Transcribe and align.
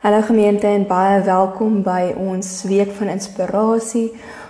Hallo 0.00 0.22
gemeente 0.22 0.66
en 0.66 0.86
baie 0.88 1.18
welkom 1.20 1.82
by 1.84 2.14
ons 2.16 2.62
week 2.64 2.94
van 2.96 3.10
inspirasie. 3.12 4.06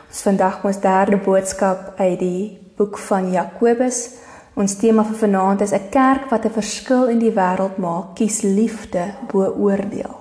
Ons 0.07 0.21
vandag 0.23 0.61
ons 0.63 0.77
derde 0.79 1.17
boodskap 1.25 1.97
uit 1.99 2.21
die 2.21 2.43
boek 2.79 2.95
van 3.09 3.33
Jakobus. 3.33 3.99
Ons 4.55 4.77
tema 4.79 5.03
vir 5.09 5.19
vanaand 5.25 5.65
is 5.67 5.73
'n 5.75 5.89
kerk 5.91 6.31
wat 6.31 6.47
'n 6.47 6.55
verskil 6.55 7.09
in 7.09 7.19
die 7.19 7.35
wêreld 7.35 7.79
maak, 7.79 8.15
kies 8.15 8.43
liefde 8.43 9.03
bo 9.33 9.43
oordeel. 9.59 10.15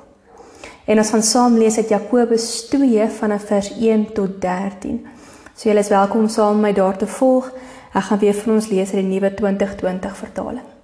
En 0.86 0.98
ons 0.98 1.10
gaan 1.10 1.24
saam 1.24 1.58
lees 1.58 1.78
uit 1.78 1.90
Jakobus 1.90 2.68
2 2.70 3.08
vanaf 3.10 3.46
vers 3.46 3.70
1 3.78 4.14
tot 4.14 4.42
13. 4.42 5.06
So 5.54 5.70
julle 5.70 5.80
is 5.80 5.90
welkom 5.90 6.20
om 6.20 6.28
saam 6.28 6.60
met 6.60 6.62
my 6.62 6.74
daar 6.74 6.98
te 6.98 7.08
volg. 7.08 7.52
Ek 7.94 8.04
gaan 8.04 8.20
weer 8.20 8.34
vir 8.34 8.54
ons 8.54 8.68
lees 8.68 8.94
uit 8.94 9.02
die 9.02 9.14
nuwe 9.14 9.34
2020 9.34 10.18
vertaling. 10.18 10.79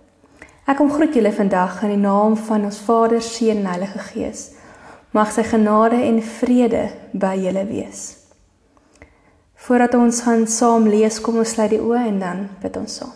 Ek 0.66 0.80
kom 0.80 0.90
groet 0.90 1.14
julle 1.14 1.30
vandag 1.30 1.84
in 1.86 1.92
die 1.94 2.02
naam 2.02 2.34
van 2.48 2.64
ons 2.66 2.80
Vader, 2.82 3.22
Seun 3.22 3.60
en 3.62 3.68
Heilige 3.70 4.00
Gees. 4.08 4.40
Mag 5.14 5.30
sy 5.30 5.44
genade 5.46 6.00
en 6.02 6.18
vrede 6.26 6.88
by 7.14 7.36
julle 7.38 7.62
wees. 7.70 8.00
Voordat 9.68 9.94
ons 9.94 10.24
gaan 10.26 10.48
saam 10.50 10.88
lees, 10.90 11.20
kom 11.22 11.38
ons 11.38 11.54
sluit 11.54 11.70
die 11.76 11.82
oë 11.82 12.08
en 12.10 12.18
dan 12.24 12.42
bid 12.64 12.80
ons 12.82 12.96
saam. 12.98 13.14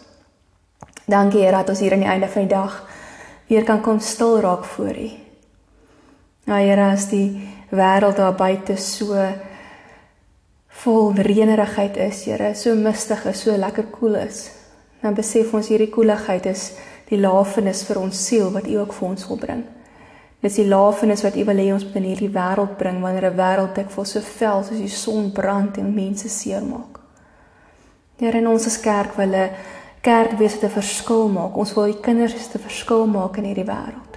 Dankie 1.09 1.41
Here 1.41 1.57
dat 1.57 1.71
ons 1.73 1.81
hier 1.81 1.95
aan 1.95 2.03
die 2.05 2.11
einde 2.11 2.29
van 2.29 2.45
die 2.45 2.53
dag 2.53 2.75
weer 3.49 3.66
kan 3.66 3.81
kom 3.81 3.97
stil 3.97 4.38
raak 4.45 4.69
voor 4.75 4.93
U. 4.93 5.09
Ja 6.45 6.61
Here, 6.61 6.91
as 6.93 7.07
die 7.09 7.31
wêreld 7.73 8.21
daar 8.21 8.38
buite 8.38 8.77
so 8.77 9.17
vol 10.83 11.17
reënerigheid 11.17 11.97
is, 12.05 12.21
Here, 12.29 12.53
so 12.53 12.77
mistig 12.77 13.25
is, 13.25 13.41
so 13.41 13.57
lekker 13.57 13.89
koel 13.89 14.21
is, 14.21 14.52
dan 15.02 15.17
besef 15.17 15.49
ons 15.57 15.73
hierdie 15.73 15.89
koeligheid 15.89 16.45
is 16.53 16.69
die 17.09 17.19
lafenis 17.19 17.83
vir 17.87 17.99
ons 17.99 18.25
siel 18.27 18.51
wat 18.53 18.67
U 18.67 18.77
ook 18.79 18.93
vir 18.93 19.07
ons 19.09 19.27
wil 19.27 19.37
bring. 19.37 19.63
Dis 20.39 20.55
die 20.55 20.67
lafenis 20.67 21.23
wat 21.25 21.35
U 21.35 21.43
wil 21.45 21.59
hê 21.59 21.71
ons 21.73 21.83
moet 21.83 21.97
in 21.99 22.07
hierdie 22.11 22.31
wêreld 22.31 22.77
bring 22.77 23.01
wanneer 23.01 23.31
'n 23.31 23.38
wêreld 23.38 23.75
dik 23.75 23.89
vol 23.89 24.05
so 24.05 24.19
vel 24.21 24.63
soos 24.63 24.79
die 24.79 24.88
son 24.88 25.31
brand 25.31 25.77
en 25.77 25.93
mense 25.93 26.29
seermaak. 26.29 26.99
Here 28.19 28.38
in 28.38 28.47
ons 28.47 28.66
as 28.66 28.79
kerk 28.79 29.17
wil 29.17 29.33
'n 29.35 29.49
kerk 30.01 30.38
wees 30.39 30.53
wat 30.55 30.63
'n 30.63 30.79
verskil 30.81 31.27
maak. 31.27 31.57
Ons 31.57 31.73
wil 31.73 31.85
die 31.85 31.99
kinders 31.99 32.33
se 32.51 32.59
verskil 32.59 33.05
maak 33.07 33.38
in 33.38 33.44
hierdie 33.44 33.66
wêreld. 33.66 34.13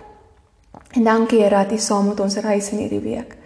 En 0.92 1.04
dankie 1.04 1.38
Here 1.40 1.64
dat 1.64 1.72
U 1.72 1.78
saam 1.78 2.08
met 2.08 2.20
ons 2.20 2.36
reis 2.36 2.70
in 2.70 2.78
hierdie 2.78 3.00
week. 3.00 3.36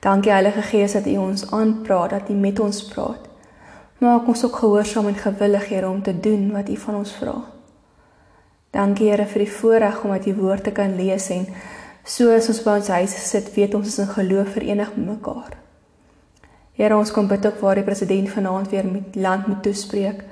Dankie 0.00 0.32
Heilige 0.32 0.62
Gees 0.62 0.92
dat 0.92 1.06
U 1.06 1.16
ons 1.16 1.50
aanpraat, 1.50 2.10
dat 2.10 2.28
U 2.28 2.32
met 2.32 2.60
ons 2.60 2.84
praat. 2.84 3.28
Maak 3.98 4.26
ons 4.26 4.44
ook 4.44 4.56
gehoorsaam 4.56 5.06
en 5.06 5.14
gewillig 5.14 5.68
Here 5.68 5.88
om 5.88 6.02
te 6.02 6.20
doen 6.20 6.52
wat 6.52 6.68
U 6.68 6.76
van 6.76 6.94
ons 6.94 7.12
vra. 7.12 7.59
Dankie 8.70 9.08
Here 9.10 9.26
vir 9.26 9.42
die 9.42 9.50
voorreg 9.50 10.04
om 10.04 10.12
uit 10.14 10.26
U 10.30 10.34
woord 10.38 10.68
te 10.68 10.70
kan 10.70 10.92
lees 10.94 11.26
en 11.34 11.48
soos 12.06 12.46
ons 12.52 12.60
by 12.62 12.76
ons 12.78 12.90
huis 12.94 13.14
sit, 13.26 13.48
weet 13.56 13.74
ons 13.74 13.88
is 13.88 13.98
in 13.98 14.10
geloof 14.12 14.52
verenig 14.54 14.92
met 14.94 15.08
mekaar. 15.16 15.56
Here, 16.78 16.94
ons 16.96 17.10
kom 17.10 17.26
bid 17.28 17.44
ook 17.46 17.58
waar 17.60 17.80
die 17.80 17.84
president 17.84 18.30
vanaand 18.30 18.70
weer 18.70 18.86
met 18.86 19.16
land 19.18 19.48
moet 19.50 19.62
toespreek. 19.66 20.22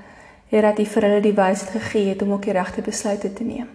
Here, 0.53 0.62
dat 0.62 0.78
U 0.78 0.86
vir 0.86 1.06
hulle 1.09 1.25
die 1.25 1.34
wysheid 1.34 1.72
gegee 1.75 2.12
het 2.12 2.22
om 2.22 2.36
ook 2.36 2.47
die 2.47 2.55
regte 2.55 2.84
besluite 2.86 3.33
te 3.34 3.44
neem. 3.44 3.66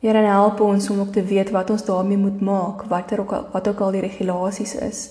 Here, 0.00 0.22
help 0.22 0.62
ons 0.62 0.86
om 0.90 1.02
ook 1.02 1.10
te 1.12 1.24
weet 1.26 1.50
wat 1.50 1.70
ons 1.74 1.84
daarmee 1.84 2.22
moet 2.22 2.40
maak, 2.40 2.86
watter 2.90 3.20
ook 3.20 3.34
al, 3.34 3.48
wat 3.52 3.68
ook 3.68 3.82
al 3.82 3.98
die 3.98 4.04
regulasies 4.06 4.76
is, 4.86 5.02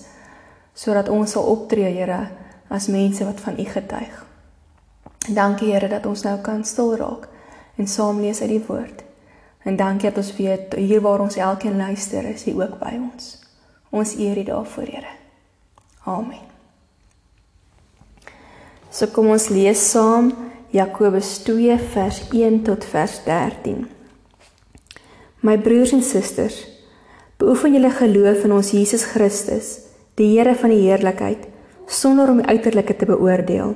sodat 0.74 1.12
ons 1.12 1.36
sal 1.36 1.52
optree, 1.52 1.92
Here, 1.92 2.24
as 2.72 2.88
mense 2.88 3.28
wat 3.28 3.44
van 3.44 3.60
U 3.60 3.68
getuig. 3.76 4.24
Dankie 5.28 5.70
Here 5.76 5.92
dat 5.92 6.08
ons 6.08 6.24
nou 6.24 6.38
kan 6.40 6.64
stil 6.64 6.96
raak 6.96 7.28
en 7.76 7.88
saam 7.88 8.20
lees 8.20 8.40
uit 8.40 8.50
die 8.52 8.64
woord. 8.66 9.02
En 9.62 9.76
dankie 9.76 10.10
dat 10.10 10.18
ons 10.18 10.36
weet 10.36 10.74
hier 10.74 11.00
waar 11.00 11.20
ons 11.20 11.36
elkeen 11.36 11.76
luister, 11.76 12.24
is 12.24 12.46
U 12.46 12.56
ook 12.60 12.78
by 12.80 12.96
ons. 12.98 13.36
Ons 13.90 14.16
eer 14.18 14.38
U 14.38 14.44
daarvoor, 14.44 14.88
Here. 14.90 15.14
Amen. 16.04 16.48
So 18.90 19.06
kom 19.14 19.30
ons 19.32 19.48
lees 19.48 19.80
saam 19.90 20.32
Jakobus 20.74 21.38
2 21.46 21.78
vers 21.94 22.22
1 22.32 22.62
tot 22.66 22.84
vers 22.90 23.20
13. 23.24 23.86
My 25.42 25.56
broers 25.58 25.94
en 25.94 26.02
susters, 26.02 26.58
beoefen 27.38 27.74
julle 27.76 27.90
geloof 27.90 28.44
in 28.46 28.52
ons 28.56 28.72
Jesus 28.74 29.06
Christus, 29.14 29.78
die 30.18 30.28
Here 30.34 30.54
van 30.58 30.74
die 30.74 30.82
heerlikheid, 30.84 31.48
sonder 31.86 32.30
om 32.30 32.42
die 32.42 32.50
uiterlike 32.50 32.96
te 32.96 33.08
beoordeel. 33.08 33.74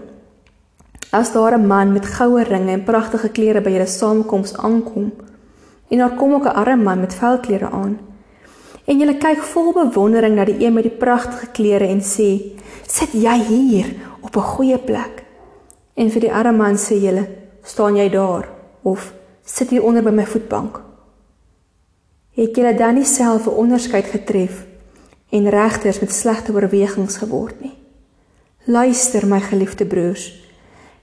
As 1.10 1.32
daar 1.32 1.58
'n 1.58 1.66
man 1.66 1.92
met 1.92 2.06
goue 2.06 2.42
ringe 2.42 2.72
en 2.72 2.84
pragtige 2.84 3.28
klere 3.28 3.60
by 3.60 3.70
julle 3.70 3.86
saamkoms 3.86 4.56
aankom 4.56 5.12
en 5.88 5.98
daar 5.98 6.14
kom 6.14 6.34
ook 6.34 6.44
'n 6.44 6.54
arme 6.54 6.82
man 6.82 7.00
met 7.00 7.14
velklere 7.14 7.70
aan. 7.70 7.98
En 8.84 8.98
julle 8.98 9.16
kyk 9.16 9.42
vol 9.42 9.72
bewondering 9.72 10.34
na 10.34 10.44
die 10.44 10.64
een 10.64 10.72
met 10.72 10.82
die 10.82 10.96
pragtige 10.98 11.46
klere 11.46 11.86
en 11.86 12.00
sê 12.00 12.58
sit 12.86 13.12
jy 13.12 13.38
hier 13.48 13.94
op 14.20 14.36
'n 14.36 14.40
goeie 14.40 14.78
plek? 14.78 15.24
En 15.94 16.10
vir 16.10 16.20
die 16.20 16.32
arme 16.32 16.56
man 16.56 16.76
sê 16.76 16.94
julle 16.94 17.28
staan 17.62 17.96
jy 17.96 18.08
daar 18.10 18.48
of 18.82 19.14
sit 19.44 19.70
hier 19.70 19.82
onder 19.82 20.02
by 20.02 20.10
my 20.10 20.26
voetbank? 20.26 20.80
Het 22.30 22.56
julle 22.56 22.74
dan 22.74 22.94
nie 22.94 23.04
self 23.04 23.46
'n 23.46 23.56
onderskeid 23.56 24.06
getref 24.06 24.66
en 25.30 25.48
regters 25.48 26.00
met 26.00 26.12
slegte 26.12 26.52
oorwegings 26.52 27.16
geword 27.16 27.60
nie? 27.60 27.78
Luister 28.64 29.26
my 29.26 29.40
geliefde 29.40 29.86
broers 29.86 30.45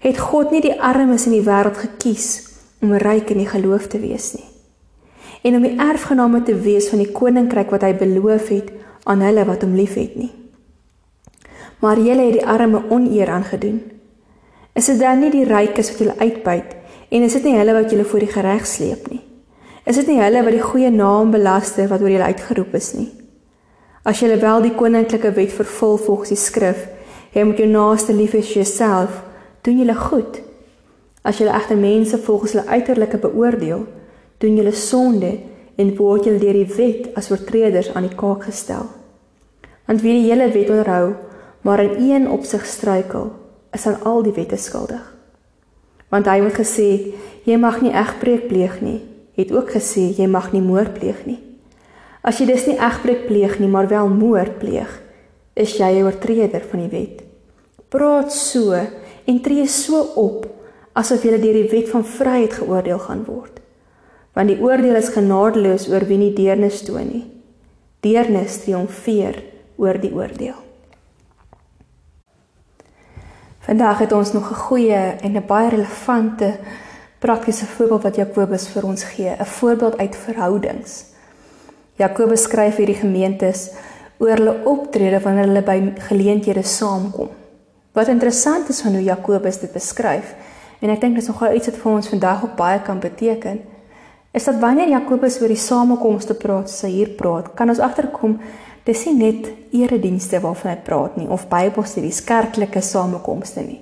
het 0.03 0.19
God 0.19 0.52
nie 0.52 0.62
die 0.64 0.75
armes 0.75 1.28
in 1.30 1.38
die 1.38 1.46
wêreld 1.46 1.80
gekies 1.80 2.28
om 2.84 2.91
ryk 3.00 3.31
in 3.31 3.40
die 3.40 3.47
geloof 3.47 3.88
te 3.88 4.02
wees 4.03 4.34
nie? 4.36 4.46
En 5.44 5.58
om 5.59 5.64
die 5.64 5.78
erfgename 5.80 6.44
te 6.44 6.56
wees 6.59 6.90
van 6.91 7.00
die 7.03 7.12
koninkryk 7.12 7.72
wat 7.72 7.86
hy 7.88 7.94
beloof 8.00 8.50
het 8.52 8.72
aan 9.08 9.24
hulle 9.24 9.46
wat 9.47 9.64
hom 9.64 9.75
liefhet 9.75 10.16
nie. 10.19 10.31
Maar 11.84 12.00
julle 12.00 12.30
het 12.30 12.38
die 12.38 12.47
arme 12.47 12.84
oneer 12.91 13.31
aangedoen. 13.31 13.81
Is 14.75 14.88
dit 14.91 15.00
dan 15.00 15.19
nie 15.19 15.31
die 15.31 15.47
rykes 15.47 15.91
wat 15.91 16.03
julle 16.03 16.20
uitbuit 16.20 16.75
en 17.14 17.28
is 17.28 17.35
dit 17.38 17.47
nie 17.47 17.58
hulle 17.59 17.75
wat 17.75 17.91
julle 17.91 18.08
voor 18.08 18.24
die 18.24 18.44
reg 18.47 18.68
sleep 18.68 19.09
nie? 19.12 19.22
Is 19.88 20.00
dit 20.00 20.08
nie 20.08 20.20
hulle 20.20 20.44
wat 20.44 20.56
die 20.56 20.64
goeie 20.64 20.91
naam 20.91 21.31
belaster 21.31 21.91
wat 21.91 22.02
oor 22.02 22.12
julle 22.12 22.31
uitgeroep 22.31 22.75
is 22.80 22.94
nie? 22.96 23.12
As 24.03 24.20
julle 24.20 24.40
wel 24.40 24.68
die 24.68 24.75
koninklike 24.75 25.31
wet 25.35 25.52
vervul 25.56 25.97
volgens 25.97 26.35
die 26.35 26.40
skrif 26.40 26.88
jy 27.34 27.44
moet 27.47 27.59
jou 27.62 27.70
naaste 27.70 28.14
lief 28.16 28.35
hê 28.35 28.44
as 28.44 28.52
jouself 28.53 29.22
doen 29.63 29.79
julle 29.79 29.96
goed. 29.96 30.41
As 31.24 31.40
julle 31.40 31.53
egter 31.56 31.79
mense 31.79 32.18
volgens 32.25 32.56
hulle 32.56 32.68
uiterlike 32.68 33.19
beoordeel, 33.24 33.85
doen 34.44 34.57
julle 34.59 34.74
sonde 34.75 35.38
en 35.79 35.94
word 35.96 36.28
julle 36.28 36.41
deur 36.41 36.57
die 36.57 36.75
wet 36.75 37.13
as 37.19 37.31
oortreders 37.31 37.94
aan 37.94 38.07
die 38.09 38.18
kaak 38.18 38.44
gestel. 38.50 38.90
Want 39.88 40.03
wie 40.03 40.18
die 40.19 40.28
hele 40.28 40.50
wet 40.52 40.72
onderhou, 40.72 41.16
maar 41.63 41.84
in 41.84 41.96
een 42.03 42.28
opsig 42.29 42.66
struikel, 42.68 43.31
is 43.72 43.88
aan 43.88 44.03
al 44.03 44.22
die 44.23 44.35
wette 44.35 44.59
skuldig. 44.59 45.03
Want 46.12 46.28
hy 46.29 46.41
het 46.44 46.59
gesê, 46.59 46.90
jy 47.47 47.56
mag 47.57 47.79
nie 47.81 47.94
egbreek 47.96 48.50
pleeg 48.52 48.81
nie, 48.84 49.00
het 49.40 49.52
ook 49.52 49.72
gesê 49.73 50.12
jy 50.13 50.28
mag 50.29 50.52
nie 50.53 50.62
moord 50.62 50.94
pleeg 51.00 51.23
nie. 51.25 51.40
As 52.23 52.40
jy 52.40 52.47
dus 52.52 52.68
nie 52.69 52.78
egbreek 52.78 53.25
pleeg 53.28 53.57
nie, 53.59 53.68
maar 53.72 53.90
wel 53.91 54.12
moord 54.12 54.59
pleeg, 54.59 54.91
is 55.56 55.78
jy 55.79 55.90
'n 56.00 56.06
oortreder 56.06 56.62
van 56.62 56.79
die 56.79 56.91
wet. 56.91 57.23
Praat 57.90 58.31
so 58.31 58.72
en 59.25 59.41
tree 59.41 59.67
so 59.67 60.01
op 60.16 60.47
asof 60.94 61.23
jy 61.23 61.38
deur 61.41 61.57
die 61.57 61.69
wet 61.72 61.89
van 61.89 62.06
vryheid 62.06 62.53
geoordeel 62.53 63.00
gaan 63.00 63.23
word. 63.25 63.59
Want 64.34 64.50
die 64.50 64.61
oordeel 64.61 64.95
is 64.95 65.13
genadeloos 65.13 65.88
oor 65.89 66.06
wie 66.09 66.17
nie 66.17 66.34
deernis 66.34 66.81
toon 66.85 67.09
nie. 67.09 67.25
Deernis 68.01 68.59
triomfeer 68.63 69.44
oor 69.78 69.97
die 70.01 70.13
oordeel. 70.13 70.59
Vandag 73.63 74.03
het 74.03 74.11
ons 74.11 74.34
nog 74.34 74.51
'n 74.51 74.63
goeie 74.67 75.01
en 75.22 75.38
'n 75.38 75.45
baie 75.47 75.69
relevante 75.69 76.59
praktiese 77.19 77.66
voorbeeld 77.66 78.03
wat 78.03 78.16
Jakobus 78.16 78.67
vir 78.67 78.84
ons 78.84 79.03
gee, 79.03 79.29
'n 79.29 79.45
voorbeeld 79.45 79.97
uit 79.97 80.16
verhoudings. 80.16 81.05
Jakobus 81.96 82.41
skryf 82.41 82.76
hierdie 82.76 82.96
gemeentes 82.96 83.72
oor 84.17 84.37
hulle 84.37 84.55
optrede 84.66 85.19
wanneer 85.19 85.46
hulle 85.46 85.61
by 85.61 85.93
geleenthede 85.97 86.64
saamkom. 86.64 87.29
Wat 87.93 88.07
interessant 88.09 88.69
is 88.69 88.81
van 88.81 88.95
hoe 88.97 89.03
Jakobus 89.03 89.59
dit 89.61 89.72
beskryf 89.73 90.34
en 90.81 90.90
ek 90.90 91.01
dink 91.01 91.16
dit 91.16 91.23
is 91.23 91.29
nogal 91.29 91.53
iets 91.53 91.69
wat 91.69 91.78
vir 91.78 91.91
ons 91.91 92.09
vandag 92.09 92.43
ook 92.43 92.55
baie 92.57 92.81
kan 92.81 92.99
beteken 92.99 93.61
is 94.34 94.47
dat 94.49 94.57
wanneer 94.59 94.90
Jakobus 94.90 95.37
oor 95.41 95.51
die 95.53 95.61
samekomste 95.61 96.34
praat, 96.34 96.72
sy 96.73 96.90
hier 96.90 97.11
praat, 97.13 97.51
kan 97.53 97.69
ons 97.69 97.81
agterkom 97.84 98.40
dis 98.87 99.05
nie 99.05 99.13
net 99.19 99.49
eredienste 99.78 100.41
waarvan 100.41 100.73
hy 100.73 100.79
praat 100.87 101.19
nie 101.22 101.29
of 101.29 101.45
Bybelstudies, 101.51 102.23
kerklike 102.25 102.81
samekomste 102.81 103.61
nie. 103.61 103.79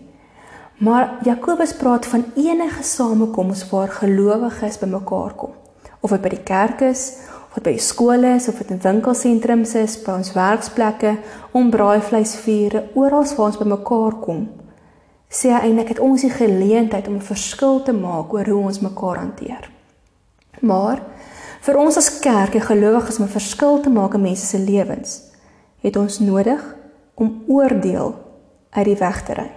Maar 0.83 1.21
Jakobus 1.23 1.71
praat 1.79 2.05
van 2.09 2.25
enige 2.35 2.83
samekoms 2.83 3.63
waar 3.69 3.95
gelowiges 3.95 4.79
bymekaar 4.81 5.35
kom. 5.39 5.55
Of 6.01 6.11
dit 6.11 6.23
by 6.23 6.31
die 6.33 6.43
kerk 6.43 6.81
is, 6.89 7.03
of 7.51 7.59
dit 7.59 7.63
by 7.63 7.77
skole 7.77 8.35
is 8.35 8.47
of 8.47 8.57
dit 8.57 8.71
in 8.71 8.81
winkelsentrums 8.81 9.75
is, 9.75 9.97
by 10.03 10.11
ons 10.11 10.33
werksplekke, 10.33 11.17
om 11.51 11.69
braaivleisvure, 11.69 12.83
oral 12.95 13.27
waar 13.35 13.51
ons 13.51 13.59
bymekaar 13.59 14.17
kom. 14.23 14.47
Sê 15.29 15.51
hy 15.51 15.67
eintlik 15.67 15.93
het 15.95 15.99
ons 15.99 16.21
die 16.21 16.31
geleentheid 16.31 17.07
om 17.07 17.15
'n 17.15 17.29
verskil 17.33 17.83
te 17.83 17.93
maak 17.93 18.33
oor 18.33 18.45
hoe 18.45 18.63
ons 18.63 18.79
mekaar 18.79 19.17
hanteer. 19.17 19.69
Maar 20.61 21.01
Vir 21.61 21.77
ons 21.77 21.97
as 21.99 22.09
kerk 22.23 22.55
en 22.57 22.63
gelowiges 22.65 23.19
om 23.19 23.25
'n 23.25 23.37
verskil 23.37 23.81
te 23.81 23.89
maak 23.89 24.13
in 24.13 24.21
mense 24.21 24.45
se 24.45 24.57
lewens, 24.57 25.21
het 25.81 25.95
ons 25.95 26.19
nodig 26.19 26.61
om 27.13 27.43
oordeel 27.47 28.15
uit 28.69 28.85
die 28.85 28.97
weg 28.97 29.23
te 29.25 29.33
ry. 29.33 29.51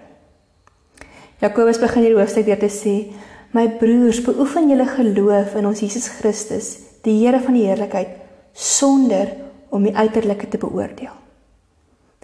Jakobus 1.40 1.78
begin 1.78 2.02
hierdie 2.02 2.20
hoofstuk 2.20 2.44
weer 2.44 2.58
te 2.58 2.68
sê: 2.68 3.12
"My 3.52 3.68
broers, 3.68 4.20
beoefen 4.20 4.68
julle 4.68 4.86
geloof 4.86 5.54
in 5.54 5.66
ons 5.66 5.80
Jesus 5.80 6.08
Christus, 6.08 6.78
die 7.04 7.18
Here 7.20 7.40
van 7.40 7.54
die 7.56 7.66
heerlikheid, 7.66 8.08
sonder 8.52 9.30
om 9.70 9.82
die 9.82 9.96
uiterlike 9.96 10.48
te 10.48 10.58
beoordeel." 10.58 11.14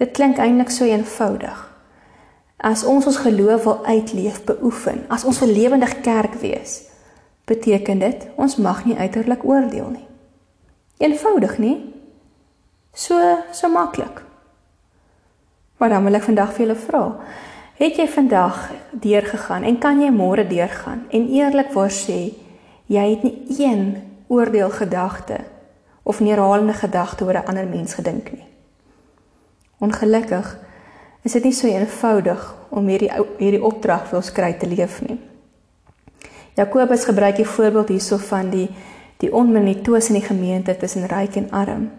Dit 0.00 0.14
klink 0.16 0.38
eintlik 0.40 0.70
so 0.72 0.84
eenvoudig. 0.88 1.58
As 2.56 2.84
ons 2.84 3.06
ons 3.06 3.16
geloof 3.16 3.64
wil 3.64 3.84
uitleef, 3.84 4.44
beoefen, 4.44 5.04
as 5.08 5.24
ons 5.24 5.40
'n 5.42 5.52
lewendige 5.52 6.00
kerk 6.00 6.34
wees, 6.40 6.82
beteken 7.44 7.98
dit 7.98 8.26
ons 8.36 8.56
mag 8.56 8.84
nie 8.84 8.96
uiterlik 8.96 9.44
oordeel 9.44 9.88
nie. 9.90 10.06
Eenvoudig 10.98 11.58
nie? 11.58 11.76
So 12.92 13.16
so 13.52 13.68
maklik. 13.68 14.22
Maar 15.76 15.88
dan 15.88 16.04
wil 16.04 16.14
ek 16.14 16.22
vandag 16.22 16.52
vir 16.52 16.66
julle 16.66 16.76
vra, 16.76 17.04
het 17.80 17.96
jy 17.96 18.08
vandag 18.08 18.70
deurgegaan 18.92 19.62
en 19.62 19.78
kan 19.78 20.00
jy 20.00 20.10
môre 20.12 20.44
deurgaan 20.46 21.06
en 21.08 21.28
eerlikwaar 21.32 21.90
sê 21.90 22.34
jy 22.86 23.04
het 23.10 23.22
nie 23.22 23.38
een 23.58 24.09
oordeelgedagte 24.30 25.40
of 26.02 26.20
neerhalende 26.20 26.72
gedagte 26.72 27.24
oor 27.24 27.34
'n 27.34 27.46
ander 27.46 27.66
mens 27.68 27.94
gedink 27.94 28.32
nie. 28.32 28.46
Ongelukkig 29.78 30.58
is 31.22 31.32
dit 31.32 31.44
nie 31.44 31.52
so 31.52 31.66
eenvoudig 31.66 32.54
om 32.68 32.86
hierdie 32.86 33.10
hierdie 33.38 33.64
opdrag 33.64 34.06
vir 34.08 34.16
ons 34.16 34.32
kry 34.32 34.52
te 34.52 34.66
leef 34.66 35.00
nie. 35.02 35.18
Jakobus 36.54 37.04
gebruik 37.04 37.36
die 37.36 37.48
voorbeeld 37.48 37.88
hierso 37.88 38.16
van 38.16 38.50
die 38.50 38.68
die 39.16 39.32
onmenitoos 39.32 40.08
in 40.08 40.14
die 40.14 40.28
gemeente 40.28 40.76
tussen 40.76 41.06
ryk 41.06 41.36
en 41.36 41.50
arm 41.50 41.90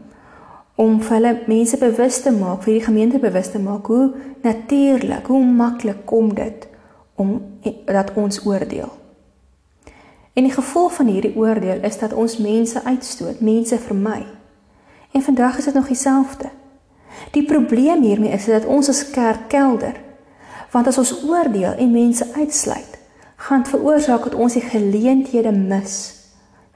om 0.75 1.01
vir 1.01 1.15
hulle 1.15 1.33
mense 1.47 1.77
bewus 1.77 2.21
te 2.21 2.31
maak, 2.31 2.63
vir 2.63 2.73
die 2.73 2.85
gemeente 2.85 3.19
bewus 3.19 3.51
te 3.51 3.59
maak 3.59 3.85
hoe 3.85 4.13
natuurlik, 4.41 5.27
hoe 5.27 5.43
maklik 5.45 6.05
kom 6.05 6.33
dit 6.33 6.67
om 7.15 7.41
dat 7.85 8.13
ons 8.15 8.45
oordeel. 8.45 9.00
En 10.33 10.43
die 10.43 10.51
gevolg 10.51 10.93
van 10.93 11.05
hierdie 11.05 11.35
oordeel 11.35 11.83
is 11.83 11.97
dat 11.99 12.13
ons 12.13 12.37
mense 12.37 12.83
uitstoot, 12.83 13.39
mense 13.39 13.77
vermy. 13.79 14.25
En 15.11 15.21
vandag 15.21 15.57
is 15.57 15.65
dit 15.65 15.73
nog 15.73 15.87
dieselfde. 15.87 16.49
Die 17.31 17.45
probleem 17.45 18.01
hiermee 18.01 18.31
is 18.31 18.45
dat 18.45 18.65
ons 18.65 18.89
as 18.89 19.09
kerk 19.09 19.47
kelder. 19.47 19.99
Want 20.71 20.87
as 20.87 20.97
ons 20.97 21.23
oordeel 21.27 21.73
en 21.73 21.91
mense 21.91 22.25
uitsluit, 22.35 22.99
gaan 23.35 23.65
veroorsaak 23.65 24.23
dat 24.23 24.35
ons 24.35 24.53
die 24.53 24.63
geleenthede 24.63 25.51
mis 25.51 26.19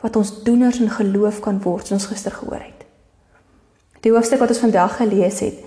wat 0.02 0.16
ons 0.16 0.44
doeners 0.44 0.80
in 0.80 0.90
geloof 0.90 1.40
kan 1.40 1.62
word, 1.62 1.88
soos 1.88 1.98
ons 1.98 2.10
gister 2.12 2.32
gehoor 2.32 2.62
het. 2.62 2.84
Die 4.06 4.12
hoofstuk 4.14 4.40
wat 4.40 4.52
ons 4.54 4.62
vandag 4.62 4.98
gelees 5.00 5.40
het, 5.42 5.64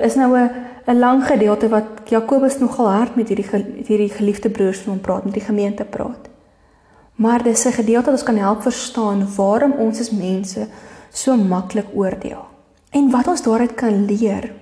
is 0.00 0.14
nou 0.14 0.38
'n 0.38 0.50
'n 0.86 0.98
lang 0.98 1.26
gedeelte 1.26 1.68
wat 1.68 1.84
Jakobus 2.08 2.58
nogal 2.58 2.90
hard 2.90 3.16
met 3.16 3.28
hierdie 3.28 3.46
hierdie 3.86 4.10
geliefde 4.10 4.50
broers 4.50 4.78
van 4.78 4.92
hom 4.92 5.00
praat, 5.00 5.24
met 5.24 5.34
die 5.34 5.42
gemeente 5.42 5.84
praat. 5.84 6.31
Maar 7.22 7.42
dis 7.42 7.64
'n 7.64 7.72
gedeelte 7.72 8.10
wat 8.10 8.18
ons 8.18 8.28
kan 8.30 8.36
help 8.36 8.62
verstaan 8.62 9.34
waarom 9.36 9.72
ons 9.72 10.00
as 10.00 10.10
mense 10.10 10.66
so 11.10 11.36
maklik 11.36 11.86
oordeel 11.94 12.44
en 12.90 13.10
wat 13.10 13.26
ons 13.26 13.42
daaruit 13.42 13.74
kan 13.74 14.04
leer 14.04 14.52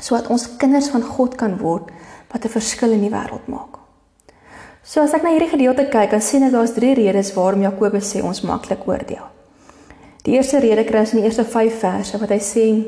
sodat 0.00 0.26
ons 0.26 0.56
kinders 0.56 0.88
van 0.88 1.02
God 1.02 1.34
kan 1.34 1.58
word 1.58 1.90
wat 2.32 2.44
'n 2.44 2.48
verskil 2.48 2.90
in 2.90 3.00
die 3.00 3.10
wêreld 3.10 3.46
maak. 3.46 3.78
So 4.82 5.00
as 5.00 5.12
ek 5.12 5.22
na 5.22 5.30
hierdie 5.30 5.48
gedeelte 5.48 5.88
kyk, 5.88 6.10
dan 6.10 6.20
sien 6.20 6.42
ek 6.42 6.52
daar's 6.52 6.74
drie 6.74 6.94
redes 6.94 7.34
waarom 7.34 7.62
Jakobus 7.62 8.14
sê 8.14 8.22
ons 8.22 8.40
maklik 8.40 8.86
oordeel. 8.86 9.26
Die 10.22 10.32
eerste 10.32 10.58
rede 10.58 10.84
kry 10.84 10.98
ons 10.98 11.12
in 11.12 11.18
die 11.18 11.24
eerste 11.24 11.44
5 11.44 11.78
verse 11.78 12.18
wat 12.18 12.28
hy 12.28 12.38
sê 12.38 12.84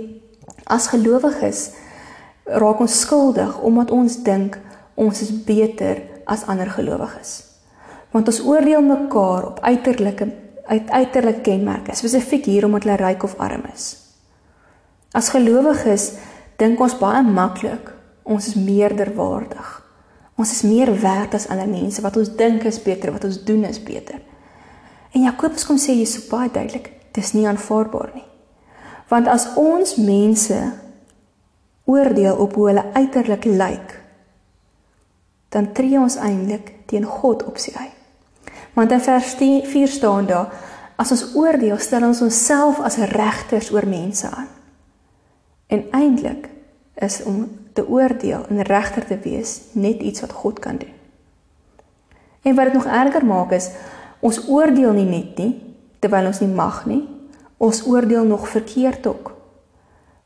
as 0.67 0.87
gelowiges 0.87 1.71
raak 2.45 2.81
ons 2.81 3.01
skuldig 3.01 3.61
omdat 3.61 3.91
ons 3.91 4.23
dink 4.23 4.59
ons 4.95 5.23
is 5.23 5.45
beter 5.45 6.03
as 6.27 6.47
ander 6.47 6.71
gelowiges. 6.71 7.50
Want 8.11 8.29
ons 8.31 8.43
oordeel 8.43 8.83
mekaar 8.83 9.47
op 9.53 9.61
uiterlike 9.61 10.29
uit 10.71 10.91
uiterlike 10.91 11.41
kenmerke, 11.43 11.95
spesifiek 11.99 12.45
hier 12.47 12.65
omdat 12.65 12.85
hulle 12.87 12.99
ryk 13.01 13.25
of 13.27 13.35
arm 13.43 13.65
is. 13.73 13.87
As 15.11 15.33
gelowiges 15.35 16.13
dink 16.63 16.79
ons 16.79 16.95
baie 17.01 17.25
maklik 17.27 17.91
ons 18.23 18.47
is 18.47 18.55
meerderwaardig. 18.55 19.71
Ons 20.39 20.53
is 20.55 20.63
meer 20.63 20.93
werd 21.03 21.35
as 21.35 21.49
ander 21.51 21.69
mense 21.69 22.03
wat 22.05 22.17
ons 22.21 22.31
dink 22.39 22.65
is 22.69 22.79
beter, 22.83 23.11
wat 23.13 23.27
ons 23.27 23.41
doen 23.45 23.65
is 23.67 23.81
beter. 23.83 24.21
En 25.11 25.27
Jakobus 25.27 25.67
kom 25.67 25.81
sê 25.81 25.97
hier 25.99 26.09
so 26.09 26.23
baie 26.31 26.53
duidelik, 26.55 26.93
dis 27.17 27.35
nie 27.35 27.49
aanvaarbaar 27.51 28.13
nie. 28.15 28.27
Want 29.11 29.27
as 29.29 29.49
ons 29.59 29.97
mense 29.99 30.59
oordeel 31.91 32.39
op 32.39 32.55
hoe 32.55 32.69
hulle 32.71 32.87
uiterlik 32.95 33.49
lyk, 33.51 33.97
dan 35.51 35.73
tree 35.75 35.99
ons 35.99 36.21
eintlik 36.23 36.77
teen 36.87 37.05
God 37.05 37.43
op 37.51 37.59
sy 37.59 37.75
eie. 37.75 38.00
Want 38.75 38.91
in 38.91 39.01
vers 39.01 39.35
4 39.35 39.89
staan 39.89 40.27
daar 40.27 40.53
as 40.97 41.11
ons 41.11 41.35
oordeel, 41.35 41.79
stel 41.79 42.05
ons 42.05 42.21
onsself 42.21 42.81
as 42.85 42.97
regters 42.97 43.71
oor 43.73 43.87
mense 43.89 44.29
aan. 44.29 44.49
En 45.67 45.85
eintlik 45.91 46.49
is 46.95 47.23
om 47.23 47.49
te 47.73 47.89
oordeel 47.89 48.45
en 48.49 48.63
regter 48.63 49.07
te 49.07 49.19
wees 49.23 49.61
net 49.73 50.03
iets 50.03 50.21
wat 50.21 50.33
God 50.33 50.59
kan 50.59 50.77
doen. 50.77 50.93
En 52.43 52.55
wat 52.55 52.65
dit 52.65 52.75
nog 52.75 52.87
erger 52.87 53.25
maak 53.27 53.53
is 53.53 53.71
ons 54.21 54.49
oordeel 54.49 54.93
nie 54.93 55.09
net 55.09 55.39
nie 55.39 55.53
terwyl 56.01 56.31
ons 56.31 56.41
nie 56.41 56.53
mag 56.53 56.85
nie. 56.89 57.03
Ons 57.61 57.85
oordeel 57.87 58.25
nog 58.25 58.49
verkeerd 58.49 59.07
ook. 59.07 59.35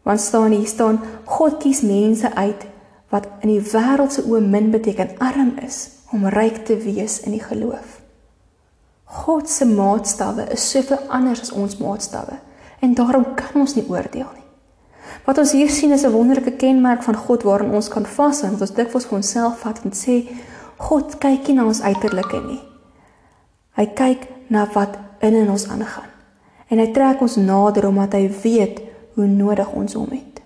Want 0.03 0.21
staan 0.21 0.53
hier 0.55 0.67
staan 0.67 1.01
God 1.25 1.59
kies 1.63 1.83
mense 1.83 2.35
uit 2.35 2.67
wat 3.11 3.27
in 3.41 3.51
die 3.55 3.63
wêreld 3.73 4.15
se 4.15 4.23
oë 4.27 4.41
min 4.43 4.71
beteken 4.75 5.19
arm 5.23 5.55
is 5.63 5.89
om 6.15 6.27
ryk 6.31 6.65
te 6.67 6.77
wees 6.83 7.21
in 7.27 7.35
die 7.35 7.43
geloof. 7.43 7.94
God 9.25 9.49
se 9.49 9.65
maatstawwe 9.65 10.51
is 10.53 10.71
soveel 10.71 11.01
anders 11.09 11.41
as 11.41 11.53
ons 11.53 11.79
maatstawwe 11.81 12.37
en 12.85 12.95
daarom 12.95 13.31
kan 13.39 13.63
ons 13.63 13.75
nie 13.75 13.87
oordeel 13.89 14.29
nie. 14.29 14.45
Wat 15.25 15.39
ons 15.41 15.55
hier 15.57 15.71
sien 15.73 15.93
is 15.97 16.05
'n 16.05 16.13
wonderlike 16.13 16.57
kenmerk 16.61 17.03
van 17.03 17.17
God 17.17 17.43
waarin 17.43 17.71
ons 17.71 17.89
kan 17.89 18.07
vashou. 18.07 18.51
Ons 18.61 18.75
dikwels 18.75 19.07
vir 19.07 19.17
onsself 19.17 19.61
vat 19.61 19.81
en 19.85 19.93
sê 19.93 20.29
God 20.77 21.19
kyk 21.19 21.49
nie 21.49 21.57
na 21.57 21.65
ons 21.65 21.81
uiterlike 21.81 22.41
nie. 22.47 22.63
Hy 23.77 23.87
kyk 23.87 24.29
na 24.49 24.67
wat 24.75 24.99
in 25.21 25.35
in 25.35 25.51
ons 25.51 25.69
aangaan. 25.69 26.11
En 26.69 26.79
hy 26.79 26.93
trek 26.93 27.21
ons 27.21 27.37
nader 27.37 27.87
omdat 27.87 28.13
hy 28.13 28.31
weet 28.43 28.81
hoe 29.15 29.27
nodig 29.27 29.73
ons 29.73 29.95
hom 29.95 30.11
het. 30.11 30.43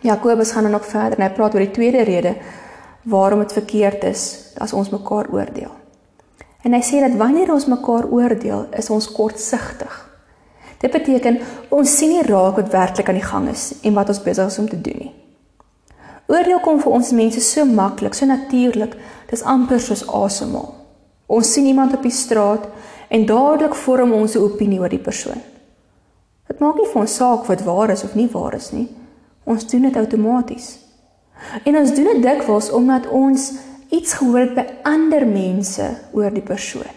Jakobus 0.00 0.52
gaan 0.52 0.62
dan 0.62 0.72
nog 0.72 0.86
verder 0.86 1.18
en 1.18 1.26
hy 1.26 1.34
praat 1.34 1.54
oor 1.54 1.60
die 1.60 1.74
tweede 1.74 2.02
rede 2.02 2.36
waarom 3.02 3.38
dit 3.38 3.52
verkeerd 3.52 4.04
is 4.04 4.52
as 4.58 4.72
ons 4.72 4.90
mekaar 4.90 5.26
oordeel. 5.30 5.87
En 6.68 6.74
hy 6.76 6.82
sê 6.84 6.98
dat 7.00 7.14
wanneer 7.16 7.48
ons 7.48 7.64
mekaar 7.64 8.10
oordeel, 8.12 8.66
is 8.76 8.90
ons 8.92 9.06
kortsigtig. 9.08 9.94
Dit 10.82 10.92
beteken 10.92 11.38
ons 11.72 11.94
sien 11.96 12.12
nie 12.12 12.24
raak 12.26 12.58
wat 12.60 12.74
werklik 12.74 13.08
aan 13.08 13.16
die 13.16 13.24
gang 13.24 13.46
is 13.48 13.70
en 13.80 13.94
wat 13.96 14.10
ons 14.12 14.20
besig 14.20 14.50
is 14.52 14.58
om 14.60 14.66
te 14.68 14.76
doen 14.76 14.98
nie. 15.06 15.14
Oordeel 16.28 16.60
kom 16.60 16.76
vir 16.82 16.92
ons 16.98 17.14
mense 17.16 17.40
so 17.40 17.64
maklik, 17.64 18.12
so 18.14 18.28
natuurlik, 18.28 18.98
dis 19.30 19.42
amper 19.48 19.80
soos 19.80 20.04
asemhaal. 20.12 20.74
Ons 21.26 21.54
sien 21.54 21.64
iemand 21.70 21.96
op 21.96 22.04
die 22.04 22.12
straat 22.12 22.68
en 23.08 23.24
dadelik 23.26 23.74
vorm 23.86 24.12
ons 24.12 24.36
'n 24.36 24.44
opinie 24.44 24.80
oor 24.80 24.92
die 24.92 25.06
persoon. 25.08 25.40
Dit 26.48 26.60
maak 26.60 26.76
nie 26.76 26.90
vir 26.92 27.00
ons 27.00 27.14
saak 27.14 27.48
wat 27.48 27.64
waar 27.64 27.90
is 27.90 28.04
of 28.04 28.14
nie 28.14 28.28
waar 28.28 28.54
is 28.54 28.72
nie. 28.72 28.88
Ons 29.44 29.64
doen 29.64 29.82
dit 29.82 29.96
outomaties. 29.96 30.78
En 31.64 31.76
ons 31.76 31.94
doen 31.94 32.04
dit 32.04 32.22
dikwels 32.22 32.70
omdat 32.70 33.08
ons 33.08 33.52
iets 33.88 34.14
gehoor 34.14 34.38
het 34.38 34.54
by 34.54 34.66
ander 34.82 35.26
mense 35.26 35.88
oor 36.12 36.30
die 36.30 36.44
persoon 36.44 36.96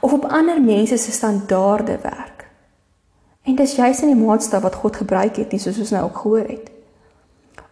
of 0.00 0.12
op 0.12 0.24
ander 0.24 0.60
mense 0.62 0.96
se 0.96 1.12
standaarde 1.12 1.98
werk. 2.02 2.46
En 3.42 3.54
dis 3.54 3.74
juist 3.74 4.02
in 4.02 4.12
die 4.12 4.24
maatstaf 4.24 4.62
wat 4.62 4.74
God 4.74 4.96
gebruik 4.96 5.36
het, 5.36 5.52
nie 5.52 5.60
soos 5.60 5.78
ons 5.78 5.90
nou 5.94 6.04
ook 6.04 6.18
gehoor 6.22 6.48
het. 6.48 6.70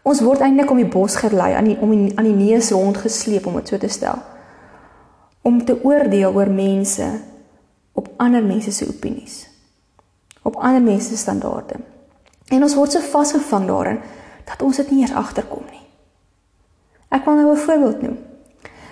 Ons 0.03 0.21
word 0.21 0.43
eintlik 0.45 0.71
om 0.71 0.81
die 0.81 0.91
bos 0.91 1.17
gelei, 1.17 1.53
aan 1.57 1.69
die 1.71 1.77
om 1.81 1.91
die, 1.91 2.13
aan 2.19 2.29
die 2.29 2.37
neus 2.37 2.71
rond 2.75 2.99
gesleep 3.01 3.47
om 3.47 3.57
dit 3.61 3.73
so 3.73 3.79
te 3.81 3.89
stel. 3.89 4.21
Om 5.43 5.65
te 5.65 5.79
oordeel 5.83 6.35
oor 6.35 6.51
mense 6.51 7.09
op 7.93 8.11
ander 8.17 8.45
mense 8.45 8.73
se 8.73 8.89
opinies. 8.89 9.45
Op 10.43 10.57
ander 10.57 10.83
mense 10.83 11.09
se 11.09 11.17
standaarde. 11.17 11.81
En 12.53 12.63
ons 12.63 12.77
word 12.77 12.93
so 12.93 13.01
vasgevang 13.01 13.67
daarin 13.67 14.03
dat 14.45 14.63
ons 14.63 14.77
dit 14.77 14.91
nie 14.91 15.01
eens 15.03 15.17
agterkom 15.17 15.65
nie. 15.71 15.83
Ek 17.09 17.25
wil 17.25 17.35
nou 17.35 17.51
'n 17.53 17.65
voorbeeld 17.67 18.03
noem. 18.03 18.19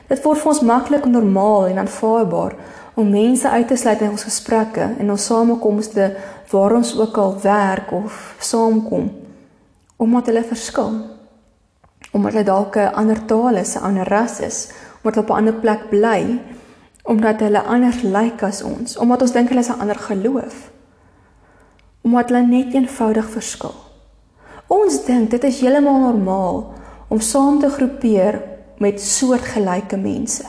Dit 0.08 0.22
word 0.24 0.38
vir 0.38 0.52
ons 0.52 0.60
maklik 0.60 1.04
normaal 1.04 1.66
en 1.66 1.78
aanvaarbaar 1.78 2.54
om 2.94 3.10
mense 3.10 3.48
uit 3.48 3.68
te 3.68 3.76
sluit 3.76 4.00
in 4.00 4.10
ons 4.10 4.24
gesprekke 4.24 4.94
en 4.98 5.10
ons 5.10 5.26
samekomste 5.26 6.10
waar 6.50 6.76
ons 6.76 6.98
ook 6.98 7.16
al 7.18 7.36
werk 7.42 7.92
of 7.92 8.36
saamkom 8.38 9.10
omdat 9.96 10.26
hulle 10.26 10.42
verskil. 10.44 10.92
Omdat 12.12 12.32
hulle 12.32 12.44
dalk 12.44 12.76
'n 12.76 12.94
ander 12.94 13.24
taal 13.26 13.56
is, 13.56 13.76
'n 13.76 13.84
ander 13.84 14.08
ras 14.08 14.40
is, 14.40 14.68
omdat 15.02 15.14
hulle 15.14 15.26
op 15.26 15.30
'n 15.30 15.38
ander 15.38 15.54
plek 15.54 15.88
bly 15.90 16.40
Omdat 17.02 17.40
hulle 17.42 17.62
anders 17.66 18.02
lyk 18.02 18.42
as 18.46 18.62
ons, 18.62 18.96
omdat 18.96 19.24
ons 19.26 19.32
dink 19.34 19.48
hulle 19.50 19.60
is 19.60 19.70
'n 19.70 19.80
ander 19.80 19.98
geloof. 19.98 20.70
Omdat 22.02 22.28
hulle 22.28 22.46
net 22.46 22.74
eenvoudig 22.74 23.28
verskil. 23.30 23.74
Ons 24.66 25.04
dink 25.04 25.30
dit 25.30 25.44
is 25.44 25.60
heeltemal 25.60 25.98
normaal 25.98 26.72
om 27.08 27.20
saam 27.20 27.60
te 27.60 27.68
groepeer 27.68 28.42
met 28.82 29.00
soortgelyke 29.00 29.96
mense, 30.00 30.46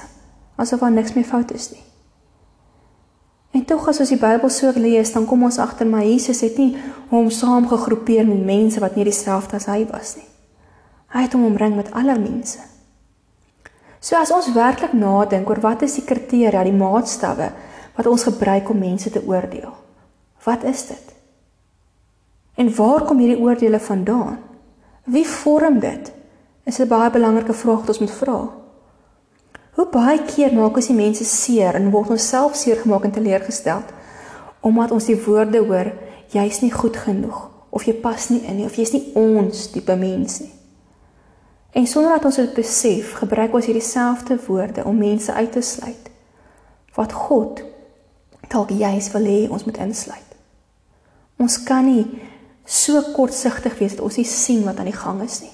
asof 0.57 0.81
daar 0.81 0.93
niks 0.93 1.13
meer 1.13 1.27
fout 1.29 1.53
is 1.53 1.69
nie. 1.73 1.83
En 3.53 3.65
tog 3.69 3.85
as 3.91 3.99
ons 4.01 4.09
die 4.09 4.17
Bybel 4.17 4.49
so 4.49 4.73
lees, 4.73 5.11
dan 5.13 5.27
kom 5.29 5.45
ons 5.45 5.59
agter 5.61 5.85
maar 5.85 6.05
Jesus 6.07 6.41
het 6.41 6.57
nie 6.57 6.71
hom 7.11 7.29
saamgegroepeer 7.29 8.25
met 8.25 8.45
mense 8.45 8.81
wat 8.81 8.97
nie 8.97 9.05
dieselfde 9.05 9.59
as 9.59 9.69
hy 9.69 9.83
was 9.91 10.15
nie. 10.17 10.29
Hy 11.13 11.27
het 11.27 11.35
hom 11.37 11.45
omring 11.45 11.75
met 11.77 11.91
alle 11.93 12.15
mense. 12.17 12.57
So 14.01 14.17
as 14.17 14.33
ons 14.33 14.49
werklik 14.55 14.95
nadink 14.97 15.47
oor 15.49 15.61
wat 15.61 15.85
is 15.85 15.99
die 15.99 16.07
kriteria, 16.07 16.65
die 16.65 16.73
maatstawwe 16.73 17.51
wat 17.93 18.09
ons 18.09 18.25
gebruik 18.25 18.71
om 18.73 18.81
mense 18.81 19.13
te 19.13 19.21
oordeel. 19.21 19.69
Wat 20.43 20.65
is 20.65 20.87
dit? 20.89 21.13
En 22.57 22.73
waar 22.75 23.05
kom 23.05 23.21
hierdie 23.21 23.39
oordeele 23.39 23.79
vandaan? 23.79 24.41
Wie 25.05 25.27
vorm 25.29 25.77
dit? 25.83 26.09
Is 26.63 26.79
'n 26.79 26.87
baie 26.87 27.09
belangrike 27.09 27.53
vraag 27.53 27.79
wat 27.79 27.87
ons 27.87 27.99
moet 27.99 28.11
vra. 28.11 28.49
Hoe 29.73 29.87
baie 29.91 30.21
keer 30.23 30.53
maak 30.53 30.75
ons 30.75 30.87
die 30.87 30.95
mense 30.95 31.25
seer 31.25 31.75
en 31.75 31.91
word 31.91 32.09
ons 32.09 32.27
self 32.29 32.55
seer 32.55 32.75
gemaak 32.75 33.03
en 33.03 33.11
teleurgestel 33.11 33.81
omdat 34.61 34.91
ons 34.91 35.05
die 35.05 35.17
woorde 35.25 35.59
hoor 35.59 35.89
jy's 36.31 36.61
nie 36.61 36.71
goed 36.71 36.97
genoeg 36.97 37.49
of 37.69 37.83
jy 37.83 37.93
pas 37.93 38.29
nie 38.29 38.41
in 38.47 38.55
nie 38.57 38.65
of 38.65 38.75
jy's 38.75 38.93
nie 38.93 39.11
ons 39.15 39.67
tipe 39.73 39.95
mens 39.95 40.39
nie. 40.39 40.53
En 41.73 41.87
sonder 41.87 42.11
dat 42.11 42.25
ons 42.25 42.35
dit 42.35 42.53
besef, 42.53 43.15
gebruik 43.17 43.53
ons 43.53 43.65
hierdie 43.65 43.83
selfde 43.83 44.37
woorde 44.47 44.85
om 44.85 44.97
mense 44.97 45.33
uit 45.33 45.51
te 45.51 45.61
sluit 45.61 46.11
wat 46.93 47.13
God 47.13 47.63
dalk 48.53 48.69
juis 48.69 49.09
wil 49.11 49.25
hê 49.25 49.39
ons 49.49 49.65
moet 49.65 49.81
insluit. 49.81 50.37
Ons 51.41 51.57
kan 51.65 51.85
nie 51.85 52.05
so 52.63 53.01
kortsigtig 53.15 53.79
wees 53.79 53.97
dat 53.97 54.05
ons 54.05 54.21
nie 54.21 54.29
sien 54.29 54.61
wat 54.67 54.77
aan 54.77 54.91
die 54.91 55.01
gang 55.01 55.23
is 55.25 55.41
nie. 55.41 55.51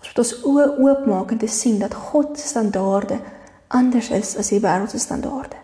Ons 0.00 0.08
moet 0.08 0.22
ons 0.22 0.36
oë 0.50 0.66
oopmaak 0.80 1.34
en 1.34 1.38
te 1.38 1.48
sien 1.48 1.78
dat 1.78 1.94
God 1.94 2.38
se 2.38 2.48
standaarde 2.48 3.20
anders 3.68 4.10
is 4.10 4.36
as 4.40 4.48
die 4.50 4.60
wêreld 4.60 4.90
se 4.90 4.98
standaarde. 4.98 5.56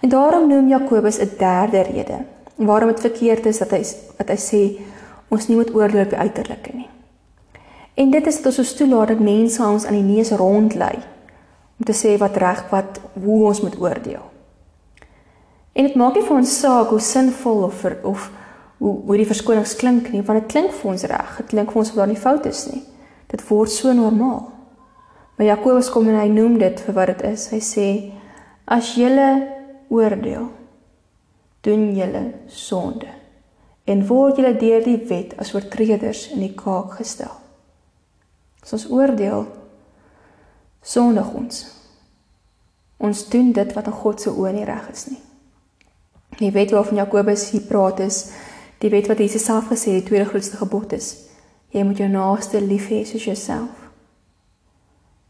En 0.00 0.08
daarom 0.08 0.48
noem 0.48 0.68
Jakobus 0.68 1.18
'n 1.18 1.36
derde 1.38 1.80
rede 1.82 2.24
waarom 2.56 2.88
dit 2.88 3.00
verkeerd 3.00 3.46
is 3.46 3.58
dat 3.58 3.70
hy 3.70 3.82
wat 4.18 4.28
hy 4.28 4.36
sê 4.36 4.62
ons 5.28 5.48
nie 5.48 5.56
moet 5.56 5.74
oordeel 5.74 6.02
op 6.04 6.10
die 6.10 6.18
uiterlike 6.18 6.72
nie. 6.74 6.88
En 7.94 8.10
dit 8.10 8.26
is 8.26 8.42
dat 8.42 8.58
ons 8.58 8.74
toelaat 8.74 9.08
dat 9.08 9.18
mense 9.18 9.62
ons 9.62 9.86
aan 9.86 9.94
die 9.94 10.14
neus 10.14 10.30
rondlei 10.30 10.98
om 11.78 11.84
te 11.84 11.96
sê 11.96 12.18
wat 12.18 12.36
reg 12.36 12.64
wat 12.70 13.00
hoe 13.24 13.46
ons 13.46 13.60
moet 13.60 13.80
oordeel. 13.80 14.22
En 15.72 15.86
dit 15.86 15.94
maak 15.94 16.14
nie 16.14 16.24
vir 16.26 16.36
ons 16.36 16.58
saak 16.60 16.88
hoe 16.88 17.00
sinvol 17.00 17.62
of 17.62 17.74
ver, 17.74 17.98
of 18.02 18.30
hoe 18.78 18.94
hoe 19.06 19.16
die 19.16 19.26
verskonings 19.28 19.76
klink 19.76 20.10
nie, 20.12 20.22
want 20.22 20.40
dit 20.40 20.52
klink 20.52 20.72
vir 20.72 20.90
ons 20.90 21.04
reg. 21.04 21.36
Dit 21.36 21.46
klink 21.46 21.72
vir 21.72 21.82
ons 21.82 21.90
of 21.90 22.00
daar 22.00 22.10
nie 22.10 22.20
fout 22.20 22.46
is 22.46 22.66
nie. 22.72 22.82
Dit 23.30 23.44
word 23.48 23.70
so 23.70 23.92
normaal. 23.94 24.48
Maar 25.36 25.54
Jakobus 25.54 25.90
kom 25.92 26.08
en 26.10 26.18
hy 26.20 26.28
noem 26.32 26.58
dit 26.60 26.82
vir 26.84 26.96
wat 26.96 27.14
dit 27.14 27.24
is. 27.30 27.46
Hy 27.54 27.62
sê 27.64 27.86
as 28.70 28.94
julle 28.98 29.30
oordeel, 29.90 30.50
doen 31.64 31.88
julle 31.96 32.22
sonde 32.50 33.08
en 33.90 34.02
word 34.06 34.38
julle 34.38 34.52
deur 34.60 34.84
die 34.84 34.98
wet 35.08 35.34
as 35.40 35.54
oortreders 35.54 36.28
in 36.34 36.44
die 36.44 36.54
kaak 36.56 36.98
gestel. 37.00 37.32
As 38.62 38.74
ons 38.76 38.86
oordeel, 38.92 39.46
sondig 40.84 41.32
ons. 41.34 41.64
Ons 43.00 43.24
doen 43.32 43.50
dit 43.56 43.72
wat 43.74 43.88
in 43.88 43.96
God 44.02 44.22
se 44.22 44.30
oë 44.30 44.52
nie 44.54 44.68
reg 44.68 44.90
is 44.92 45.08
nie. 45.10 45.20
Die 46.38 46.52
wet 46.54 46.70
waarvan 46.72 47.00
Jakobus 47.00 47.48
hier 47.50 47.64
praat 47.68 48.02
is 48.04 48.28
die 48.80 48.92
wet 48.92 49.10
wat 49.10 49.20
Jesus 49.20 49.44
self 49.44 49.72
gesê 49.72 49.96
het 49.96 50.04
die 50.04 50.12
tweede 50.12 50.28
grootste 50.30 50.60
gebod 50.60 50.94
is. 50.96 51.10
Jy 51.70 51.82
moet 51.86 51.98
jou 51.98 52.08
naaste 52.08 52.60
lief 52.60 52.88
hê 52.90 53.04
soos 53.04 53.24
jouself. 53.24 53.90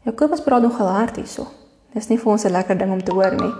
Jakobus 0.05 0.41
praat 0.41 0.61
nog 0.61 0.77
hard 0.77 1.15
hierso. 1.15 1.47
Dis 1.93 2.07
nie 2.09 2.17
vir 2.17 2.31
ons 2.31 2.45
'n 2.45 2.51
lekker 2.51 2.77
ding 2.77 2.91
om 2.91 3.03
te 3.03 3.11
hoor 3.11 3.35
nie. 3.35 3.53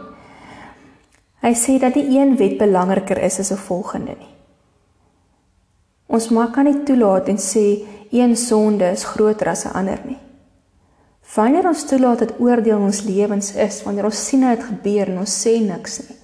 Hy 1.42 1.54
sê 1.54 1.80
dat 1.80 1.94
die 1.94 2.18
een 2.18 2.38
wet 2.38 2.58
belangriker 2.58 3.18
is 3.18 3.40
as 3.40 3.52
'n 3.52 3.58
volgende 3.58 4.16
nie. 4.18 4.36
Ons 6.08 6.30
maak 6.30 6.54
kan 6.54 6.66
nie 6.66 6.84
toelaat 6.84 7.28
en 7.28 7.38
sê 7.38 7.86
een 8.12 8.36
sonde 8.36 8.92
is 8.92 9.04
groter 9.04 9.50
as 9.50 9.66
'n 9.66 9.74
ander 9.74 10.00
nie. 10.06 10.20
Wanneer 11.36 11.68
ons 11.68 11.86
toelaat 11.86 12.20
dat 12.20 12.40
oordeel 12.40 12.78
in 12.78 12.84
ons 12.84 13.02
lewens 13.02 13.54
is, 13.56 13.84
wanneer 13.84 14.06
ons 14.06 14.28
sien 14.28 14.42
dit 14.42 14.64
gebeur 14.64 15.08
en 15.08 15.18
ons 15.18 15.48
sê 15.48 15.60
niks 15.60 16.00
nie. 16.00 16.18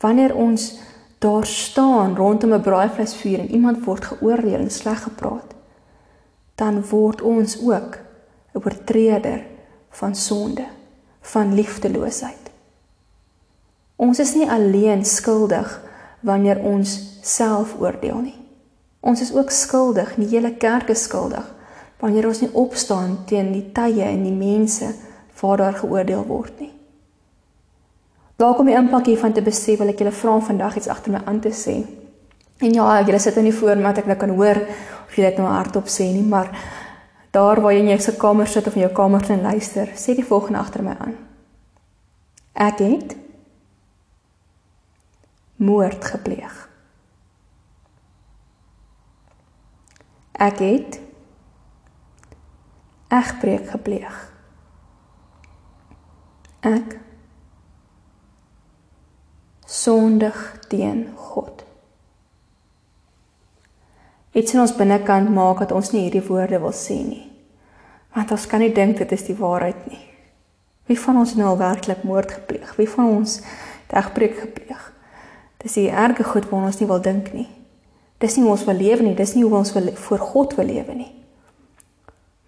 Wanneer 0.00 0.34
ons 0.34 0.78
daar 1.18 1.46
staan 1.46 2.16
rondom 2.16 2.52
'n 2.52 2.62
braaivleisvuur 2.62 3.38
en 3.38 3.50
iemand 3.50 3.84
word 3.84 4.04
geoordeel 4.04 4.60
en 4.60 4.70
sleg 4.70 5.02
gepraat, 5.02 5.54
dan 6.58 6.82
word 6.90 7.22
ons 7.22 7.58
ook 7.62 7.98
'n 8.54 8.58
oortreder 8.58 9.46
van 9.90 10.14
sonde, 10.14 10.64
van 11.20 11.54
liefdeloosheid. 11.54 12.50
Ons 13.96 14.18
is 14.18 14.34
nie 14.34 14.50
alleen 14.50 15.04
skuldig 15.04 15.82
wanneer 16.20 16.58
ons 16.58 17.18
self 17.22 17.74
oordeel 17.80 18.20
nie. 18.20 18.38
Ons 19.00 19.20
is 19.20 19.34
ook 19.34 19.50
skuldig, 19.50 20.14
die 20.14 20.26
hele 20.26 20.54
kerk 20.54 20.88
is 20.88 21.02
skuldig 21.02 21.54
wanneer 21.98 22.26
ons 22.26 22.40
nie 22.40 22.54
opstaan 22.54 23.16
teen 23.26 23.52
die 23.52 23.72
tye 23.74 24.04
en 24.06 24.22
die 24.22 24.34
mense 24.34 24.92
waar 25.40 25.56
daar 25.56 25.72
geoordeel 25.72 26.24
word 26.26 26.60
nie. 26.60 26.72
Dalk 28.38 28.58
om 28.62 28.66
die 28.70 28.76
impak 28.78 29.06
hiervan 29.10 29.32
te 29.34 29.42
besef, 29.42 29.80
wil 29.80 29.90
ek 29.90 29.98
julle 29.98 30.14
vra 30.14 30.36
vandag 30.46 30.76
iets 30.78 30.90
agter 30.92 31.12
my 31.12 31.24
aan 31.26 31.40
te 31.42 31.50
sê. 31.50 31.80
En 32.62 32.74
ja, 32.74 32.86
julle 33.02 33.18
sit 33.18 33.34
nou 33.34 33.44
nie 33.48 33.54
voor 33.54 33.82
dat 33.82 33.98
ek 33.98 34.06
nou 34.06 34.16
kan 34.18 34.34
hoor 34.38 34.60
of 35.08 35.16
julle 35.16 35.30
dit 35.32 35.40
nou 35.40 35.48
hardop 35.48 35.88
sê 35.90 36.10
nie, 36.12 36.24
maar 36.24 36.52
daar 37.34 37.60
waar 37.64 37.72
jy 37.72 37.82
in 37.84 37.92
jou 37.94 38.00
se 38.04 38.16
kamer 38.20 38.48
sit 38.48 38.66
of 38.66 38.76
in 38.76 38.84
jou 38.86 38.92
kamer 38.92 39.24
en 39.30 39.42
luister, 39.42 39.90
sê 39.96 40.14
die 40.14 40.26
volgende 40.26 40.60
agter 40.60 40.84
my 40.84 40.94
aan. 41.00 41.16
Ek 42.58 42.80
het 42.84 43.16
moord 45.58 46.04
gepleeg. 46.04 46.68
Ek 50.38 50.60
het 50.62 51.00
egbreek 53.08 53.70
gepleeg. 53.70 54.18
Ek 56.60 56.98
sondig 59.66 60.38
teen 60.68 61.08
God. 61.16 61.57
Iets 64.38 64.54
in 64.54 64.62
ons 64.62 64.74
binnekant 64.76 65.30
maak 65.34 65.64
dat 65.64 65.72
ons 65.74 65.90
nie 65.90 66.04
hierdie 66.04 66.22
woorde 66.22 66.60
wil 66.62 66.74
sê 66.76 67.00
nie. 67.02 67.24
Want 68.14 68.30
ons 68.34 68.46
kan 68.50 68.62
nie 68.62 68.70
dink 68.74 69.00
dit 69.00 69.12
is 69.16 69.26
die 69.26 69.36
waarheid 69.38 69.80
nie. 69.90 70.00
Wie 70.88 70.98
van 71.00 71.18
ons 71.20 71.34
nou 71.36 71.56
werklik 71.58 72.04
moord 72.06 72.36
gepleeg? 72.38 72.70
Wie 72.78 72.88
van 72.88 73.10
ons 73.18 73.40
het 73.42 73.96
egbreek 73.98 74.38
gepleeg? 74.44 74.84
Dis 75.58 75.74
die 75.80 75.88
erge 75.90 76.24
goed 76.24 76.46
wat 76.52 76.70
ons 76.70 76.78
nie 76.80 76.88
wil 76.88 77.02
dink 77.02 77.32
nie. 77.34 77.48
Dis 78.22 78.36
nie 78.36 78.46
hoe 78.46 78.54
ons 78.54 78.64
wil 78.66 78.78
lewe 78.78 79.04
nie, 79.04 79.14
dis 79.18 79.34
nie 79.34 79.44
hoe 79.44 79.58
ons 79.58 79.74
wil 79.74 79.90
voor 80.06 80.22
God 80.32 80.56
wil 80.58 80.70
lewe 80.70 80.94
nie. 80.96 81.12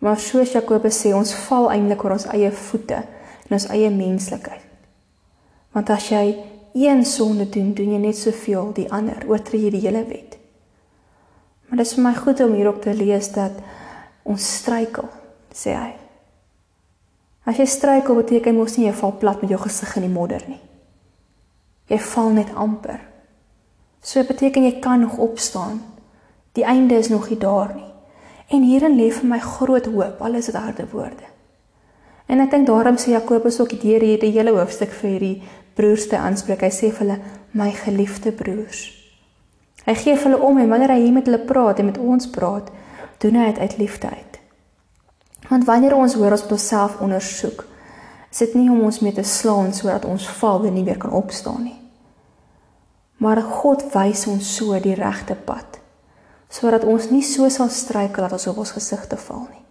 Maar 0.01 0.19
soos 0.19 0.55
Jakobus 0.57 0.97
sê, 1.03 1.13
ons 1.15 1.35
val 1.47 1.69
eintlik 1.75 2.03
oor 2.05 2.17
ons 2.17 2.27
eie 2.33 2.51
voete 2.55 3.03
en 3.03 3.57
ons 3.59 3.69
eie 3.75 3.91
menslikheid. 3.93 4.65
Want 5.77 5.93
as 5.93 6.09
jy 6.11 6.25
een 6.75 7.05
sonde 7.07 7.47
doen, 7.53 7.75
doen 7.77 7.93
jy 7.95 8.01
net 8.03 8.19
soveel 8.19 8.73
die 8.79 8.89
ander, 8.91 9.27
oortree 9.29 9.67
jy 9.67 9.75
die 9.77 9.85
hele 9.85 10.07
wet. 10.09 10.40
Maar 11.71 11.79
dit 11.79 11.87
is 11.87 11.95
vir 11.95 12.03
my 12.03 12.15
goed 12.19 12.41
om 12.43 12.55
hierop 12.59 12.83
te 12.83 12.95
lees 12.95 13.31
dat 13.31 13.55
ons 14.27 14.47
struikel, 14.59 15.07
sê 15.55 15.77
hy. 15.79 15.93
As 17.47 17.61
jy 17.63 17.67
struikel 17.71 18.19
beteken 18.19 18.59
mos 18.59 18.75
nie 18.77 18.89
jy 18.89 18.97
val 18.99 19.15
plat 19.23 19.39
met 19.43 19.55
jou 19.55 19.61
gesig 19.63 19.95
in 20.01 20.09
die 20.09 20.13
modder 20.13 20.43
nie. 20.51 20.59
Jy 21.91 21.99
val 22.11 22.35
net 22.35 22.51
amper. 22.59 23.01
So 24.03 24.23
beteken 24.27 24.67
jy 24.67 24.77
kan 24.83 25.07
nog 25.07 25.17
opstaan. 25.23 25.81
Die 26.59 26.67
einde 26.67 26.99
is 26.99 27.09
nog 27.09 27.31
nie 27.31 27.39
daar 27.39 27.75
nie. 27.75 27.87
En 28.51 28.67
hierin 28.67 28.99
lê 28.99 29.11
vir 29.15 29.31
my 29.31 29.39
groot 29.39 29.87
hoop, 29.87 30.21
al 30.21 30.35
is 30.35 30.51
dit 30.51 30.59
harde 30.59 30.87
woorde. 30.91 31.27
En 32.27 32.43
ek 32.43 32.51
dink 32.51 32.67
daarom 32.67 32.99
sê 32.99 33.15
Jakobus 33.15 33.61
ook 33.63 33.79
deur 33.79 34.03
hierdie 34.03 34.35
hele 34.35 34.55
hoofstuk 34.59 34.91
vir 35.01 35.11
hierdie 35.11 35.37
broers 35.79 36.09
te 36.11 36.19
aanspreek. 36.19 36.67
Hy 36.67 36.75
sê 36.75 36.91
vir 36.91 37.07
hulle, 37.07 37.21
my 37.55 37.71
geliefde 37.75 38.35
broers. 38.35 39.00
Hy 39.91 39.97
gee 39.99 40.15
hulle 40.15 40.39
om 40.39 40.59
en 40.63 40.69
wanneer 40.71 40.93
hy 40.95 41.01
hier 41.01 41.15
met 41.17 41.27
hulle 41.27 41.43
praat 41.43 41.81
en 41.83 41.89
met 41.89 41.99
ons 41.99 42.29
praat, 42.31 42.69
doen 43.19 43.41
hy 43.41 43.49
dit 43.49 43.59
uit 43.59 43.73
liefde 43.81 44.07
uit. 44.07 44.37
Want 45.49 45.67
wanneer 45.67 45.97
ons 45.99 46.15
hoor 46.15 46.37
ons 46.37 46.45
moet 46.47 46.55
onsself 46.55 47.01
ondersoek, 47.03 47.65
is 48.31 48.45
dit 48.45 48.55
nie 48.55 48.69
om 48.71 48.85
ons 48.87 49.01
mee 49.03 49.17
te 49.17 49.27
slaan 49.27 49.75
sodat 49.75 50.07
ons 50.07 50.29
val 50.39 50.69
en 50.69 50.79
nie 50.79 50.87
weer 50.87 51.01
kan 51.03 51.11
opstaan 51.11 51.65
nie. 51.67 51.81
Maar 53.19 53.43
God 53.43 53.83
wys 53.91 54.29
ons 54.31 54.55
so 54.61 54.79
die 54.79 54.95
regte 54.95 55.35
pad 55.35 55.81
sodat 56.51 56.83
ons 56.85 57.09
nie 57.15 57.23
so 57.23 57.49
sal 57.49 57.69
struikel 57.71 58.27
dat 58.27 58.35
ons 58.35 58.49
op 58.51 58.57
ons 58.65 58.73
gesigte 58.75 59.15
val 59.23 59.45
nie. 59.47 59.63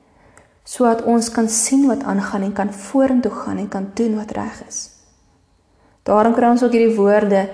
Sodat 0.63 1.03
ons 1.03 1.27
kan 1.33 1.49
sien 1.51 1.83
wat 1.89 2.05
aangaan 2.07 2.45
en 2.47 2.53
kan 2.55 2.71
vorentoe 2.71 3.33
gaan 3.35 3.59
en 3.59 3.67
kan 3.67 3.89
doen 3.99 4.15
wat 4.15 4.31
reg 4.37 4.61
is. 4.67 4.77
Daarom 6.07 6.37
kry 6.37 6.53
ons 6.53 6.63
ook 6.63 6.71
hierdie 6.71 6.95
woorde 6.95 7.49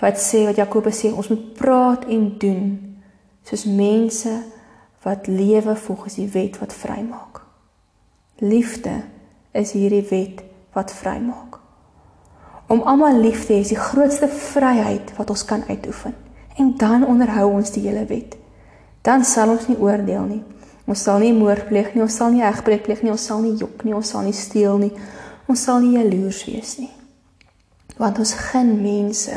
wat 0.00 0.20
sê 0.20 0.44
wat 0.48 0.56
Jakobus 0.56 1.02
sê 1.02 1.12
ons 1.12 1.28
moet 1.28 1.44
praat 1.58 2.06
en 2.08 2.26
doen 2.40 2.64
soos 3.44 3.64
mense 3.64 4.32
wat 5.04 5.26
lewe 5.26 5.76
volgens 5.76 6.14
die 6.20 6.28
wet 6.28 6.58
wat 6.60 6.74
vrymaak. 6.76 7.40
Liefde 8.40 9.02
is 9.56 9.72
hierdie 9.72 10.04
wet 10.10 10.42
wat 10.76 10.92
vrymaak. 10.92 11.58
Om 12.70 12.84
almal 12.86 13.18
lief 13.20 13.46
te 13.46 13.56
hê 13.56 13.64
is 13.64 13.72
die 13.72 13.80
grootste 13.80 14.28
vryheid 14.28 15.12
wat 15.16 15.30
ons 15.32 15.44
kan 15.44 15.64
uitoefen. 15.68 16.14
En 16.56 16.74
dan 16.76 17.06
onderhou 17.06 17.48
ons 17.56 17.72
die 17.74 17.82
hele 17.88 18.04
wet. 18.06 18.36
Dan 19.02 19.24
sal 19.24 19.50
ons 19.50 19.66
nie 19.66 19.78
oordeel 19.80 20.26
nie. 20.28 20.42
Ons 20.90 21.02
sal 21.06 21.18
nie 21.22 21.32
moord 21.34 21.68
pleeg 21.68 21.94
nie, 21.94 22.02
ons 22.04 22.16
sal 22.16 22.32
nie 22.34 22.44
egbreek 22.44 22.84
pleeg 22.86 23.02
nie, 23.02 23.12
ons 23.14 23.24
sal 23.26 23.42
nie 23.42 23.56
jok 23.58 23.84
nie, 23.86 23.94
ons 23.94 24.08
sal 24.10 24.24
nie 24.26 24.36
steel 24.36 24.78
nie. 24.78 24.92
Ons 25.50 25.64
sal 25.66 25.80
nie 25.82 25.96
jaloers 25.96 26.44
wees 26.46 26.76
nie. 26.78 26.90
Want 27.98 28.20
ons 28.22 28.34
gun 28.50 28.76
mense 28.82 29.36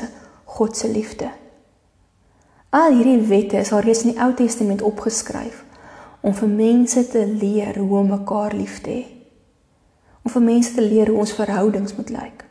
God 0.54 0.78
se 0.78 0.90
liefde. 0.92 1.32
Al 2.74 2.94
hierdie 2.94 3.22
wette 3.30 3.58
is 3.58 3.72
al 3.74 3.82
reeds 3.86 4.04
in 4.06 4.14
die 4.14 4.22
Ou 4.22 4.34
Testament 4.38 4.82
opgeskryf 4.86 5.64
om 6.24 6.34
vir 6.38 6.50
mense 6.50 7.02
te 7.12 7.26
leer 7.28 7.78
hoe 7.78 8.00
om 8.00 8.14
mekaar 8.14 8.54
lief 8.58 8.80
te 8.86 8.94
hê. 8.94 9.04
Om 10.24 10.32
vir 10.32 10.46
mense 10.46 10.74
te 10.76 10.82
leer 10.82 11.12
hoe 11.12 11.20
ons 11.26 11.36
verhoudings 11.36 11.98
moet 11.98 12.14
lyk. 12.14 12.46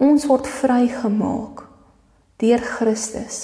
Ons 0.00 0.26
word 0.28 0.48
vrygemaak 0.50 1.64
deur 2.42 2.62
Christus 2.76 3.40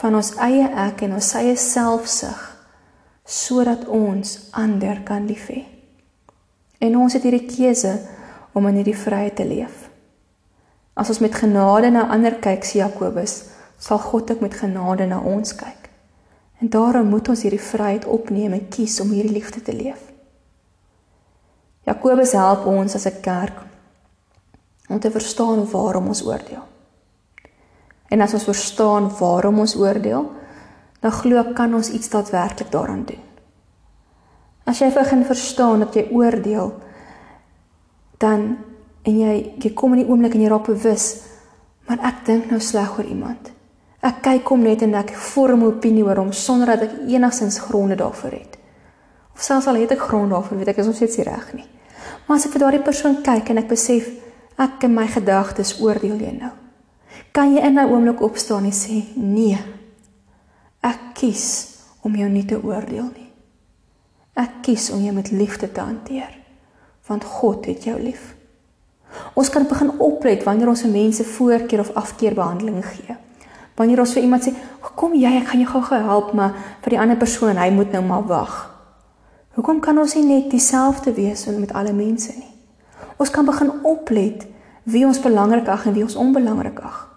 van 0.00 0.16
ons 0.18 0.32
eie 0.40 0.68
ek 0.86 1.04
en 1.06 1.18
ons 1.18 1.34
eie 1.40 1.56
selfsug 1.58 2.46
sodat 3.30 3.86
ons 3.86 4.36
ander 4.58 5.02
kan 5.06 5.26
lief 5.28 5.50
hê. 5.52 5.64
En 6.80 6.96
ons 6.98 7.14
het 7.14 7.26
hierdie 7.26 7.46
keuse 7.46 7.94
om 8.56 8.66
in 8.70 8.80
hierdie 8.80 8.96
vryheid 8.96 9.36
te 9.38 9.46
leef. 9.46 9.89
As 11.00 11.08
ons 11.08 11.22
met 11.24 11.34
genade 11.34 11.88
na 11.90 12.04
ander 12.12 12.36
kyk, 12.44 12.66
sê 12.66 12.82
Jakobus, 12.82 13.46
sal 13.80 13.98
God 14.04 14.30
ook 14.34 14.42
met 14.44 14.56
genade 14.58 15.06
na 15.08 15.22
ons 15.24 15.54
kyk. 15.56 15.88
En 16.60 16.68
daarom 16.68 17.08
moet 17.08 17.28
ons 17.32 17.42
hierdie 17.42 17.62
vryheid 17.62 18.04
opneem 18.04 18.52
en 18.52 18.66
kies 18.68 18.98
om 19.00 19.14
hierdie 19.14 19.32
liefde 19.38 19.62
te 19.64 19.72
leef. 19.72 20.02
Jakobus 21.88 22.34
help 22.36 22.66
ons 22.68 22.94
as 22.94 23.06
'n 23.08 23.20
kerk 23.24 23.56
om 24.88 25.00
te 25.00 25.10
verstaan 25.10 25.64
waarom 25.70 26.08
ons 26.08 26.22
oordeel. 26.22 26.64
En 28.10 28.20
as 28.20 28.34
ons 28.34 28.44
verstaan 28.44 29.10
waarom 29.18 29.58
ons 29.58 29.76
oordeel, 29.76 30.30
dan 31.00 31.12
glo 31.12 31.38
ek 31.40 31.54
kan 31.54 31.74
ons 31.74 31.90
iets 31.90 32.10
daadwerklik 32.10 32.70
daaraan 32.70 33.04
doen. 33.04 33.22
As 34.66 34.78
jy 34.78 34.92
begin 34.92 35.24
verstaan 35.24 35.78
dat 35.78 35.94
jy 35.94 36.08
oordeel, 36.10 36.74
dan 38.18 38.58
en 39.02 39.18
jy 39.18 39.54
jy 39.62 39.72
kom 39.74 39.94
in 39.94 40.04
die 40.04 40.10
oomblik 40.10 40.34
en 40.34 40.44
jy 40.44 40.48
raak 40.48 40.66
bewus, 40.66 41.06
maar 41.88 41.98
ek 42.04 42.24
dink 42.26 42.50
nou 42.50 42.60
sleg 42.60 42.98
oor 42.98 43.08
iemand. 43.08 43.50
Ek 44.00 44.22
kyk 44.24 44.48
hom 44.48 44.62
net 44.64 44.82
en 44.82 44.94
ek 44.94 45.12
vorm 45.12 45.60
'n 45.60 45.66
opinie 45.66 46.04
oor 46.04 46.16
hom 46.16 46.32
sonder 46.32 46.66
dat 46.66 46.82
ek 46.82 47.08
enigsins 47.08 47.58
gronde 47.58 47.96
daarvoor 47.96 48.32
het. 48.32 48.58
Of 49.34 49.42
selfs 49.42 49.66
al 49.66 49.74
het 49.74 49.90
ek 49.92 50.00
gronde 50.00 50.34
daarvoor, 50.34 50.58
weet 50.58 50.68
ek 50.68 50.78
is 50.78 50.86
ons 50.86 51.00
net 51.00 51.16
nie 51.16 51.24
reg 51.24 51.52
nie. 51.54 51.68
Maar 52.26 52.36
as 52.36 52.46
ek 52.46 52.52
vir 52.52 52.60
daardie 52.60 52.82
persoon 52.82 53.22
kyk 53.22 53.50
en 53.50 53.58
ek 53.58 53.68
besef 53.68 54.08
ek 54.58 54.84
in 54.84 54.94
my 54.94 55.06
gedagtes 55.06 55.80
oordeel 55.80 56.20
jy 56.20 56.32
nou. 56.32 56.52
Kan 57.32 57.54
jy 57.54 57.60
in 57.60 57.78
'n 57.78 57.90
oomblik 57.90 58.20
opstaan 58.20 58.64
en 58.64 58.72
sê 58.72 59.04
nee. 59.16 59.58
Ek 60.82 61.14
kies 61.14 61.76
om 62.02 62.14
jou 62.16 62.28
nie 62.28 62.44
te 62.44 62.62
oordeel 62.62 63.10
nie. 63.16 63.30
Ek 64.34 64.62
kies 64.62 64.90
om 64.90 65.00
jou 65.00 65.12
met 65.12 65.30
liefde 65.30 65.72
te 65.72 65.80
hanteer 65.80 66.38
want 67.06 67.24
God 67.24 67.66
het 67.66 67.84
jou 67.84 67.98
lief. 67.98 68.36
Ons 69.34 69.50
kan 69.50 69.66
begin 69.66 69.90
oplet 69.98 70.44
wanneer 70.44 70.68
ons 70.68 70.82
vir 70.82 70.90
mense 70.90 71.24
voorkeur 71.24 71.80
of 71.80 71.94
afkeer 71.94 72.34
behandeling 72.34 72.84
gee. 72.84 73.16
Wanneer 73.76 74.00
ons 74.00 74.12
vir 74.12 74.22
iemand 74.22 74.44
sê, 74.44 74.54
"Kom 74.96 75.14
jy, 75.14 75.36
ek 75.36 75.46
gaan 75.48 75.60
jou 75.60 75.70
gou-gou 75.70 76.02
help, 76.02 76.32
maar 76.32 76.54
vir 76.82 76.90
die 76.90 77.00
ander 77.00 77.16
persoon, 77.16 77.56
hy 77.56 77.70
moet 77.70 77.92
nou 77.92 78.02
maar 78.02 78.26
wag." 78.26 78.70
Hoekom 79.54 79.80
kan 79.80 79.98
ons 79.98 80.14
nie 80.14 80.24
net 80.24 80.50
dieselfde 80.50 81.12
wees 81.12 81.46
met 81.46 81.72
alle 81.72 81.92
mense 81.92 82.32
nie? 82.36 82.54
Ons 83.16 83.30
kan 83.30 83.44
begin 83.44 83.72
oplet 83.82 84.46
wie 84.82 85.06
ons 85.06 85.20
belangrik 85.20 85.68
ag 85.68 85.86
en 85.86 85.92
wie 85.92 86.02
ons 86.02 86.14
onbelangrik 86.14 86.78
ag. 86.80 87.08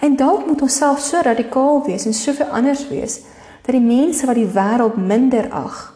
En 0.00 0.16
dalk 0.16 0.46
moet 0.46 0.62
ons 0.62 0.76
self 0.76 1.00
so 1.00 1.20
radikaal 1.20 1.84
wees 1.84 2.06
en 2.06 2.14
soveel 2.14 2.46
anders 2.46 2.88
wees 2.88 3.20
dat 3.64 3.72
die 3.76 3.84
mense 3.84 4.26
wat 4.26 4.36
die 4.36 4.48
wêreld 4.48 4.96
minder 4.96 5.48
ag, 5.50 5.92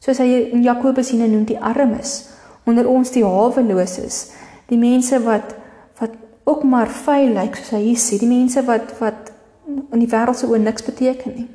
soos 0.00 0.18
hy 0.18 0.28
in 0.52 0.62
Jakobus 0.64 1.10
hier 1.12 1.28
noem 1.28 1.44
die 1.44 1.58
armes, 1.60 2.28
onder 2.64 2.88
ons 2.88 3.12
die 3.12 3.24
haweloses, 3.24 4.32
die 4.72 4.80
mense 4.80 5.20
wat 5.24 5.54
wat 6.00 6.16
ook 6.48 6.64
maar 6.66 6.90
vuil 6.90 7.34
lyk 7.36 7.56
soos 7.58 7.74
hy 7.76 7.82
hier 7.84 8.00
sê, 8.00 8.18
die 8.18 8.30
mense 8.30 8.64
wat 8.66 8.96
wat 8.98 9.30
in 9.68 10.00
die 10.00 10.10
wêreld 10.10 10.38
se 10.40 10.48
oë 10.48 10.58
niks 10.62 10.84
beteken 10.86 11.36
nie. 11.36 11.48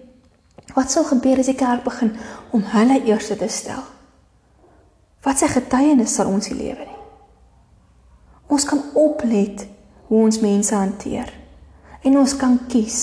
Wat 0.75 0.91
sal 0.93 1.07
gebeur 1.09 1.41
as 1.41 1.49
die 1.49 1.57
kerk 1.57 1.83
begin 1.83 2.13
om 2.55 2.63
hulle 2.71 3.01
eerste 3.09 3.35
te 3.39 3.49
stel? 3.51 3.81
Wat 5.25 5.41
se 5.41 5.49
getuienis 5.51 6.13
sal 6.15 6.29
ons 6.31 6.47
hier 6.47 6.59
lewer? 6.59 6.91
Ons 8.47 8.63
kan 8.69 8.83
oplet 8.95 9.65
hoe 10.07 10.23
ons 10.23 10.39
mense 10.39 10.75
hanteer 10.75 11.33
en 12.05 12.19
ons 12.21 12.35
kan 12.39 12.55
kies 12.71 12.99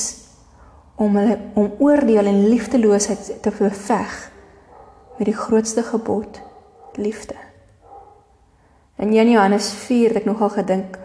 om 0.97 1.17
hulle 1.19 1.37
om 1.59 1.73
oordeel 1.85 2.31
en 2.31 2.47
liefdeloosheid 2.49 3.35
te 3.43 3.53
beveg 3.59 4.15
met 5.19 5.29
die 5.29 5.37
grootste 5.37 5.83
gebod 5.83 6.41
liefde. 6.97 7.44
In 8.97 9.13
Johannes 9.13 9.73
4 9.73 10.09
het 10.09 10.17
ek 10.17 10.25
nogal 10.25 10.49
gedink 10.55 10.99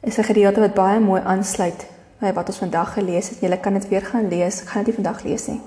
is 0.00 0.18
'n 0.18 0.22
gedeelte 0.22 0.60
wat 0.60 0.74
baie 0.74 1.00
mooi 1.00 1.20
aansluit 1.24 1.86
by 2.20 2.32
wat 2.32 2.48
ons 2.48 2.58
vandag 2.58 2.92
gelees 2.92 3.28
het. 3.28 3.40
Julle 3.40 3.60
kan 3.60 3.72
dit 3.72 3.88
weer 3.88 4.02
gaan 4.02 4.28
lees. 4.28 4.60
Ek 4.60 4.68
gaan 4.68 4.84
dit 4.84 4.86
nie 4.86 5.04
vandag 5.04 5.22
lees 5.22 5.46
nie. 5.46 5.60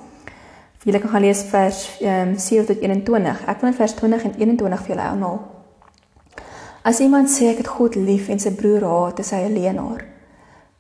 Julle 0.84 1.00
kan 1.00 1.10
gaan 1.10 1.22
lees 1.22 1.42
vers 1.42 2.00
um, 2.02 2.38
7 2.38 2.66
tot 2.66 2.82
21. 2.82 3.46
Ek 3.48 3.62
wil 3.62 3.74
vers 3.74 3.94
20 3.94 4.24
en 4.24 4.34
21 4.38 4.80
vir 4.80 4.88
julle 4.88 5.08
aanhaal. 5.08 5.40
As 6.82 7.00
iemand 7.00 7.30
sê 7.30 7.50
ek 7.50 7.58
het 7.58 7.68
God 7.68 7.96
lief 7.96 8.30
en 8.30 8.40
sy 8.40 8.52
broer 8.52 8.84
haat, 8.84 9.20
is 9.20 9.32
hy 9.32 9.44
'n 9.44 9.54
leienaar. 9.54 10.06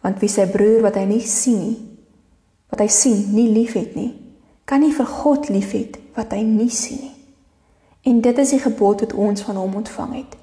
Want 0.01 0.19
wie 0.19 0.29
sy 0.29 0.47
broer 0.47 0.81
wat 0.81 0.95
hy 0.95 1.03
nie 1.03 1.25
sien 1.27 1.59
nie, 1.59 1.77
wat 2.69 2.79
hy 2.79 2.87
sien, 2.87 3.33
nie 3.33 3.49
liefhet 3.49 3.95
nie, 3.95 4.13
kan 4.65 4.79
nie 4.79 4.93
vir 4.93 5.05
God 5.05 5.49
liefhet 5.49 5.97
wat 6.15 6.31
hy 6.31 6.41
nie 6.41 6.69
sien 6.69 6.99
nie. 7.01 7.15
En 8.01 8.21
dit 8.21 8.37
is 8.37 8.49
die 8.49 8.59
gebod 8.59 8.99
wat 8.99 9.13
ons 9.13 9.41
van 9.41 9.55
hom 9.55 9.75
ontvang 9.75 10.13
het. 10.13 10.38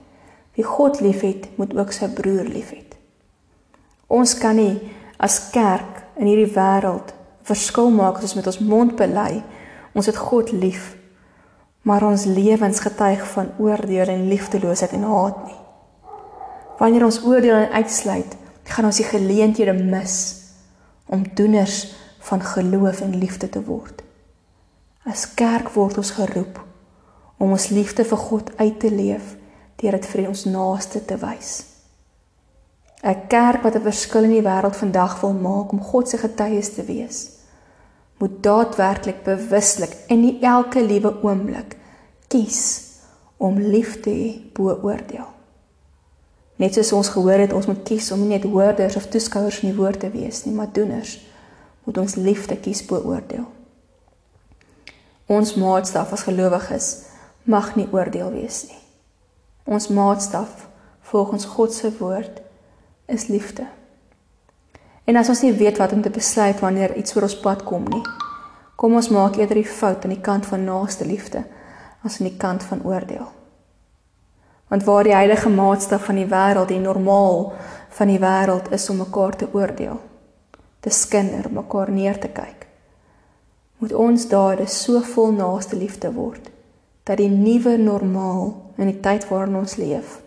Wie 0.56 0.64
God 0.64 1.00
liefhet, 1.04 1.50
moet 1.56 1.74
ook 1.76 1.92
sy 1.92 2.08
broer 2.16 2.48
liefhet. 2.48 2.96
Ons 4.08 4.36
kan 4.40 4.56
nie 4.56 4.78
as 5.20 5.50
kerk 5.52 6.04
in 6.16 6.30
hierdie 6.30 6.52
wêreld 6.54 7.12
verskil 7.46 7.92
maak 7.94 8.18
as 8.18 8.30
ons 8.30 8.38
met 8.38 8.48
ons 8.50 8.62
mond 8.64 8.96
bely 8.98 9.42
ons 9.96 10.08
het 10.10 10.18
God 10.20 10.50
lief, 10.52 10.94
maar 11.88 12.04
ons 12.04 12.26
lewens 12.28 12.82
getuig 12.84 13.22
van 13.32 13.52
oordeel 13.62 14.10
en 14.12 14.26
liefdeloosheid 14.28 14.92
en 14.98 15.06
haat 15.08 15.38
nie. 15.46 15.60
Wanneer 16.76 17.06
ons 17.06 17.22
oordeel 17.24 17.54
en 17.56 17.78
uitsluit, 17.78 18.34
gaan 18.68 18.88
ons 18.90 18.98
die 19.00 19.06
geleenthede 19.08 19.72
mis 19.72 20.16
om 21.08 21.24
doeners 21.38 21.94
van 22.28 22.42
geloof 22.42 23.00
en 23.06 23.16
liefde 23.16 23.48
te 23.48 23.62
word. 23.64 24.02
As 25.06 25.24
kerk 25.38 25.70
word 25.78 25.96
ons 26.02 26.12
geroep 26.18 26.58
om 27.38 27.54
ons 27.54 27.68
liefde 27.70 28.04
vir 28.04 28.20
God 28.20 28.52
uit 28.58 28.78
te 28.82 28.90
leef 28.90 29.36
deur 29.76 29.96
dit 29.98 30.06
vir 30.06 30.28
ons 30.28 30.44
naaste 30.44 31.04
te 31.04 31.16
wys. 31.20 31.64
'n 33.02 33.26
Kerk 33.28 33.62
wat 33.62 33.74
'n 33.76 33.82
verskil 33.82 34.24
in 34.24 34.36
die 34.38 34.48
wêreld 34.48 34.76
vandag 34.76 35.20
wil 35.20 35.32
maak 35.32 35.72
om 35.72 35.80
God 35.80 36.08
se 36.08 36.18
getuies 36.18 36.74
te 36.74 36.84
wees, 36.84 37.28
moet 38.18 38.42
daadwerklik 38.42 39.22
bewuslik 39.22 39.96
in 40.06 40.22
die 40.22 40.38
elke 40.40 40.82
liewe 40.82 41.22
oomblik 41.22 41.76
kies 42.28 42.82
om 43.36 43.58
lief 43.58 44.00
te 44.00 44.10
hê 44.10 44.52
bo 44.52 44.78
oordeel. 44.82 45.28
Net 46.56 46.74
soos 46.74 46.92
ons 46.92 47.08
gehoor 47.08 47.38
het, 47.38 47.52
ons 47.52 47.66
moet 47.66 47.82
kies 47.84 48.08
om 48.12 48.20
nie 48.20 48.28
net 48.28 48.48
hoorders 48.48 48.96
of 48.96 49.10
toeskouers 49.12 49.58
van 49.60 49.68
die 49.68 49.76
woord 49.76 50.00
te 50.00 50.10
wees 50.10 50.44
nie, 50.44 50.54
maar 50.54 50.72
doeners. 50.72 51.18
Moet 51.84 51.98
ons 51.98 52.14
liefde 52.14 52.56
kies 52.56 52.80
bo 52.86 52.96
oordeel. 52.96 53.44
Ons 55.26 55.54
maatstaf 55.54 56.12
as 56.12 56.22
gelowiges 56.22 56.88
mag 57.44 57.74
nie 57.76 57.88
oordeel 57.92 58.30
wees 58.30 58.64
nie. 58.70 58.85
Ons 59.66 59.88
maatstaf 59.88 60.68
volgens 61.00 61.44
God 61.44 61.72
se 61.72 61.90
woord 61.98 62.40
is 63.06 63.26
liefde. 63.26 63.66
En 65.04 65.16
as 65.16 65.28
ons 65.28 65.42
nie 65.42 65.52
weet 65.58 65.80
wat 65.82 65.92
om 65.92 66.02
te 66.02 66.10
besluit 66.10 66.60
wanneer 66.62 66.94
iets 66.94 67.16
oor 67.16 67.26
ons 67.26 67.40
pad 67.42 67.64
kom 67.66 67.82
nie, 67.90 68.02
kom 68.78 68.94
ons 68.94 69.10
maak 69.10 69.40
eerder 69.40 69.58
die 69.58 69.66
fout 69.66 70.06
aan 70.06 70.14
die 70.14 70.22
kant 70.22 70.46
van 70.46 70.64
naaste 70.64 71.06
liefde 71.06 71.42
as 72.06 72.20
aan 72.20 72.30
die 72.30 72.38
kant 72.38 72.62
van 72.62 72.84
oordeel. 72.86 73.26
Want 74.70 74.86
waar 74.86 75.06
die 75.06 75.18
heilige 75.18 75.50
maatstaf 75.50 76.06
van 76.06 76.22
die 76.22 76.30
wêreld 76.30 76.70
die 76.70 76.82
normaal 76.82 77.52
van 77.98 78.10
die 78.10 78.22
wêreld 78.22 78.70
is 78.70 78.86
om 78.90 79.02
mekaar 79.02 79.34
te 79.34 79.50
oordeel, 79.50 79.98
te 80.80 80.90
skinder, 80.94 81.50
mekaar 81.50 81.90
neer 81.90 82.18
te 82.22 82.30
kyk, 82.30 82.68
moet 83.82 83.94
ons 83.94 84.30
dade 84.30 84.66
so 84.70 85.02
vol 85.14 85.34
naaste 85.34 85.74
liefde 85.78 86.14
word 86.14 86.54
dat 87.06 87.20
die 87.22 87.30
nuwe 87.30 87.76
normaal 87.78 88.48
in 88.76 88.90
die 88.90 89.00
tyd 89.00 89.28
waarin 89.30 89.60
ons 89.62 89.76
leef 89.78 90.20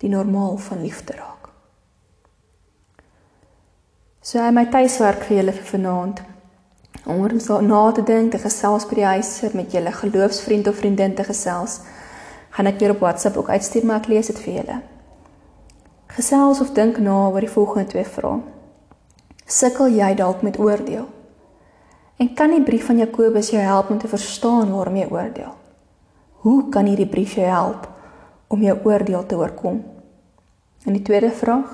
die 0.00 0.12
normaal 0.12 0.56
van 0.60 0.82
liefde 0.84 1.14
raak. 1.16 1.48
So 4.20 4.40
hy 4.42 4.50
my 4.52 4.66
tuiswerk 4.72 5.22
vir 5.28 5.38
julle 5.38 5.54
vir 5.56 5.68
vanaand. 5.70 6.22
Om 7.06 7.20
oor 7.22 7.36
so 7.40 7.60
na 7.62 7.80
te 7.94 8.02
dink, 8.04 8.32
te 8.34 8.40
gesels 8.42 8.84
by 8.90 8.98
die 8.98 9.06
huis 9.06 9.30
met 9.54 9.72
julle 9.72 9.92
geloofsvriend 9.94 10.68
of 10.68 10.80
vriendin 10.80 11.14
te 11.14 11.24
gesels. 11.24 11.78
Gaan 12.56 12.68
ek 12.68 12.80
weer 12.80 12.96
op 12.96 13.04
WhatsApp 13.04 13.38
ook 13.40 13.52
uitstuur 13.52 13.86
maar 13.86 14.02
ek 14.02 14.10
lees 14.12 14.32
dit 14.32 14.40
vir 14.44 14.54
julle. 14.60 14.78
Gesels 16.16 16.60
of 16.60 16.72
dink 16.76 16.98
na 17.00 17.28
oor 17.28 17.44
die 17.44 17.52
volgende 17.52 17.92
twee 17.92 18.04
vrae. 18.04 18.40
Sukkel 19.46 19.94
jy 19.96 20.12
dalk 20.18 20.42
met 20.42 20.58
oordeel? 20.58 21.06
En 22.16 22.34
kan 22.34 22.50
die 22.50 22.64
brief 22.64 22.88
van 22.88 22.98
Jakobus 22.98 23.52
jou 23.52 23.62
help 23.62 23.90
om 23.90 23.98
te 24.00 24.08
verstaan 24.08 24.72
waarom 24.72 24.96
jy 24.96 25.06
oordeel? 25.12 25.55
Hoe 26.46 26.68
kan 26.70 26.86
hierdie 26.86 27.08
brief 27.10 27.32
jou 27.34 27.46
help 27.46 27.88
om 28.46 28.60
jou 28.62 28.76
oordeel 28.86 29.26
te 29.26 29.34
oorkom? 29.34 29.80
En 30.86 30.94
die 30.94 31.02
tweede 31.02 31.30
vraag, 31.34 31.72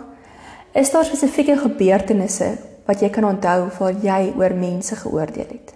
Is 0.73 0.91
daar 0.91 1.05
spesifieke 1.05 1.59
gebeurtenisse 1.61 2.47
wat 2.89 3.03
jy 3.05 3.11
kan 3.13 3.27
onthou 3.29 3.67
waar 3.77 3.99
jy 4.01 4.33
oor 4.41 4.55
mense 4.57 4.97
geoordeel 4.97 5.51
het? 5.51 5.75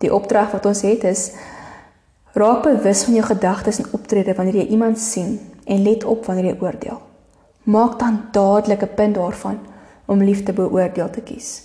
Die 0.00 0.08
opdrag 0.08 0.54
wat 0.54 0.64
ons 0.66 0.80
het 0.88 1.04
is 1.04 1.26
raak 2.32 2.62
bewus 2.64 3.04
van 3.04 3.18
jou 3.18 3.26
gedagtes 3.28 3.82
en 3.82 3.92
optrede 3.92 4.32
wanneer 4.34 4.62
jy 4.62 4.66
iemand 4.72 4.98
sien 4.98 5.36
en 5.66 5.84
let 5.84 6.08
op 6.08 6.24
wanneer 6.24 6.54
jy 6.54 6.58
oordeel. 6.64 7.02
Maak 7.68 7.98
dan 8.00 8.22
dadelik 8.32 8.82
'n 8.82 8.94
punt 8.96 9.14
daarvan 9.14 9.58
om 10.06 10.22
liefde 10.22 10.52
beoordeel 10.52 11.10
te 11.10 11.20
kies. 11.20 11.62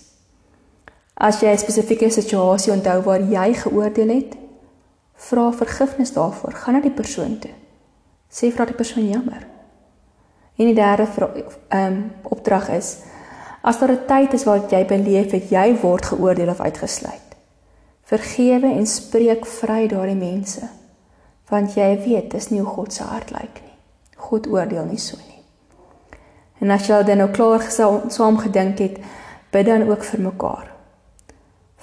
As 1.13 1.39
jy 1.39 1.47
'n 1.47 1.57
spesifieke 1.57 2.09
situasie 2.09 2.73
onthou 2.73 3.01
waar 3.01 3.21
jy 3.21 3.53
geoordeel 3.53 4.09
het, 4.09 4.35
vra 5.15 5.51
vergifnis 5.51 6.13
daarvoor. 6.13 6.53
Gaan 6.53 6.73
na 6.73 6.81
die 6.81 6.91
persoon 6.91 7.39
toe. 7.39 7.53
Sê 8.29 8.51
vir 8.51 8.65
die 8.65 8.75
persoon 8.75 9.09
jammer. 9.09 9.47
En 10.55 10.65
die 10.65 10.75
derde 10.75 11.07
ehm 11.07 11.93
um, 11.93 12.11
opdrag 12.23 12.69
is 12.69 12.97
as 13.61 13.79
daar 13.79 13.91
'n 13.91 14.05
tyd 14.07 14.33
is 14.33 14.43
waar 14.43 14.61
jy 14.69 14.85
beleef 14.85 15.31
het 15.31 15.49
jy 15.49 15.75
word 15.81 16.05
geoordeel 16.05 16.49
of 16.49 16.59
uitgesluit. 16.59 17.29
Vergewe 18.03 18.67
en 18.67 18.87
spreek 18.87 19.45
vry 19.45 19.87
daardie 19.87 20.15
mense. 20.15 20.69
Want 21.49 21.73
jy 21.73 22.01
weet 22.05 22.31
dis 22.31 22.49
nie 22.49 22.59
hoe 22.59 22.69
God 22.69 22.93
se 22.93 23.03
hart 23.03 23.31
lyk 23.31 23.61
nie. 23.63 23.77
God 24.15 24.47
oordeel 24.47 24.85
nie 24.85 24.97
so 24.97 25.17
nie. 25.17 25.43
En 26.59 26.71
as 26.71 26.87
jy 26.87 27.03
dan 27.03 27.17
nou 27.17 27.29
klaar 27.29 27.61
saam 28.09 28.37
gedink 28.37 28.79
het, 28.79 28.97
bid 29.51 29.65
dan 29.65 29.89
ook 29.89 30.03
vir 30.03 30.21
mekaar. 30.21 30.74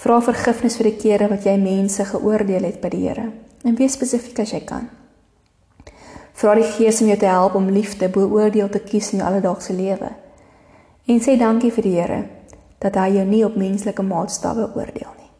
Vra 0.02 0.16
vergifnis 0.18 0.74
vir 0.80 0.88
die 0.88 0.98
kere 0.98 1.28
wat 1.30 1.44
jy 1.46 1.52
mense 1.62 2.02
geoordeel 2.08 2.64
het 2.66 2.80
by 2.82 2.88
die 2.90 3.04
Here 3.04 3.28
en 3.62 3.76
wees 3.78 3.94
spesifiek 3.94 4.40
as 4.42 4.50
jy 4.50 4.58
kan. 4.66 4.88
Vra 6.34 6.56
die 6.58 6.66
Gees 6.66 6.98
om 7.04 7.10
jou 7.12 7.18
te 7.20 7.28
help 7.30 7.54
om 7.54 7.68
liefde 7.70 8.08
bo 8.10 8.26
oordeel 8.34 8.70
te 8.72 8.80
kies 8.82 9.12
in 9.12 9.20
jou 9.20 9.28
alledaagse 9.28 9.76
lewe. 9.78 10.08
En 11.06 11.20
sê 11.22 11.36
dankie 11.38 11.70
vir 11.70 11.86
die 11.86 11.92
Here 11.94 12.16
dat 12.82 12.98
hy 12.98 13.12
jou 13.14 13.26
nie 13.28 13.44
op 13.46 13.54
menslike 13.54 14.02
maatstawwe 14.02 14.64
oordeel 14.72 15.12
nie. 15.20 15.30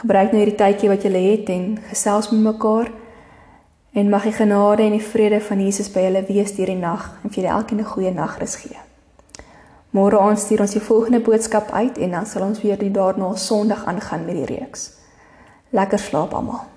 Gebruik 0.00 0.32
nou 0.32 0.40
hierdie 0.40 0.60
tydjie 0.62 0.88
wat 0.94 1.04
jy 1.04 1.12
het 1.12 1.52
en 1.52 1.66
gesels 1.90 2.30
met 2.32 2.40
mekaar 2.46 2.88
en 3.92 4.08
mag 4.08 4.24
die 4.30 4.32
genade 4.38 4.86
en 4.86 4.96
die 4.96 5.04
vrede 5.10 5.42
van 5.44 5.60
Jesus 5.60 5.92
by 5.92 6.06
julle 6.06 6.24
wees 6.32 6.56
hierdie 6.56 6.78
nag 6.80 7.10
en 7.20 7.28
vir 7.28 7.42
julle 7.42 7.52
elkeen 7.58 7.84
'n 7.84 7.92
goeie 7.92 8.14
nagrus 8.16 8.56
gee. 8.64 8.80
Môre 9.92 10.16
aand 10.24 10.40
stuur 10.40 10.62
ons 10.64 10.72
die 10.72 10.80
volgende 10.80 11.20
boodskap 11.20 11.70
uit 11.76 11.98
en 12.00 12.14
dan 12.16 12.26
sal 12.26 12.46
ons 12.46 12.62
weer 12.64 12.78
die 12.80 12.90
daarna 12.90 13.34
Sondag 13.36 13.84
aangaan 13.84 14.24
met 14.24 14.40
die 14.40 14.48
reeks. 14.48 14.90
Lekker 15.70 16.00
slaap 16.00 16.32
almal. 16.32 16.71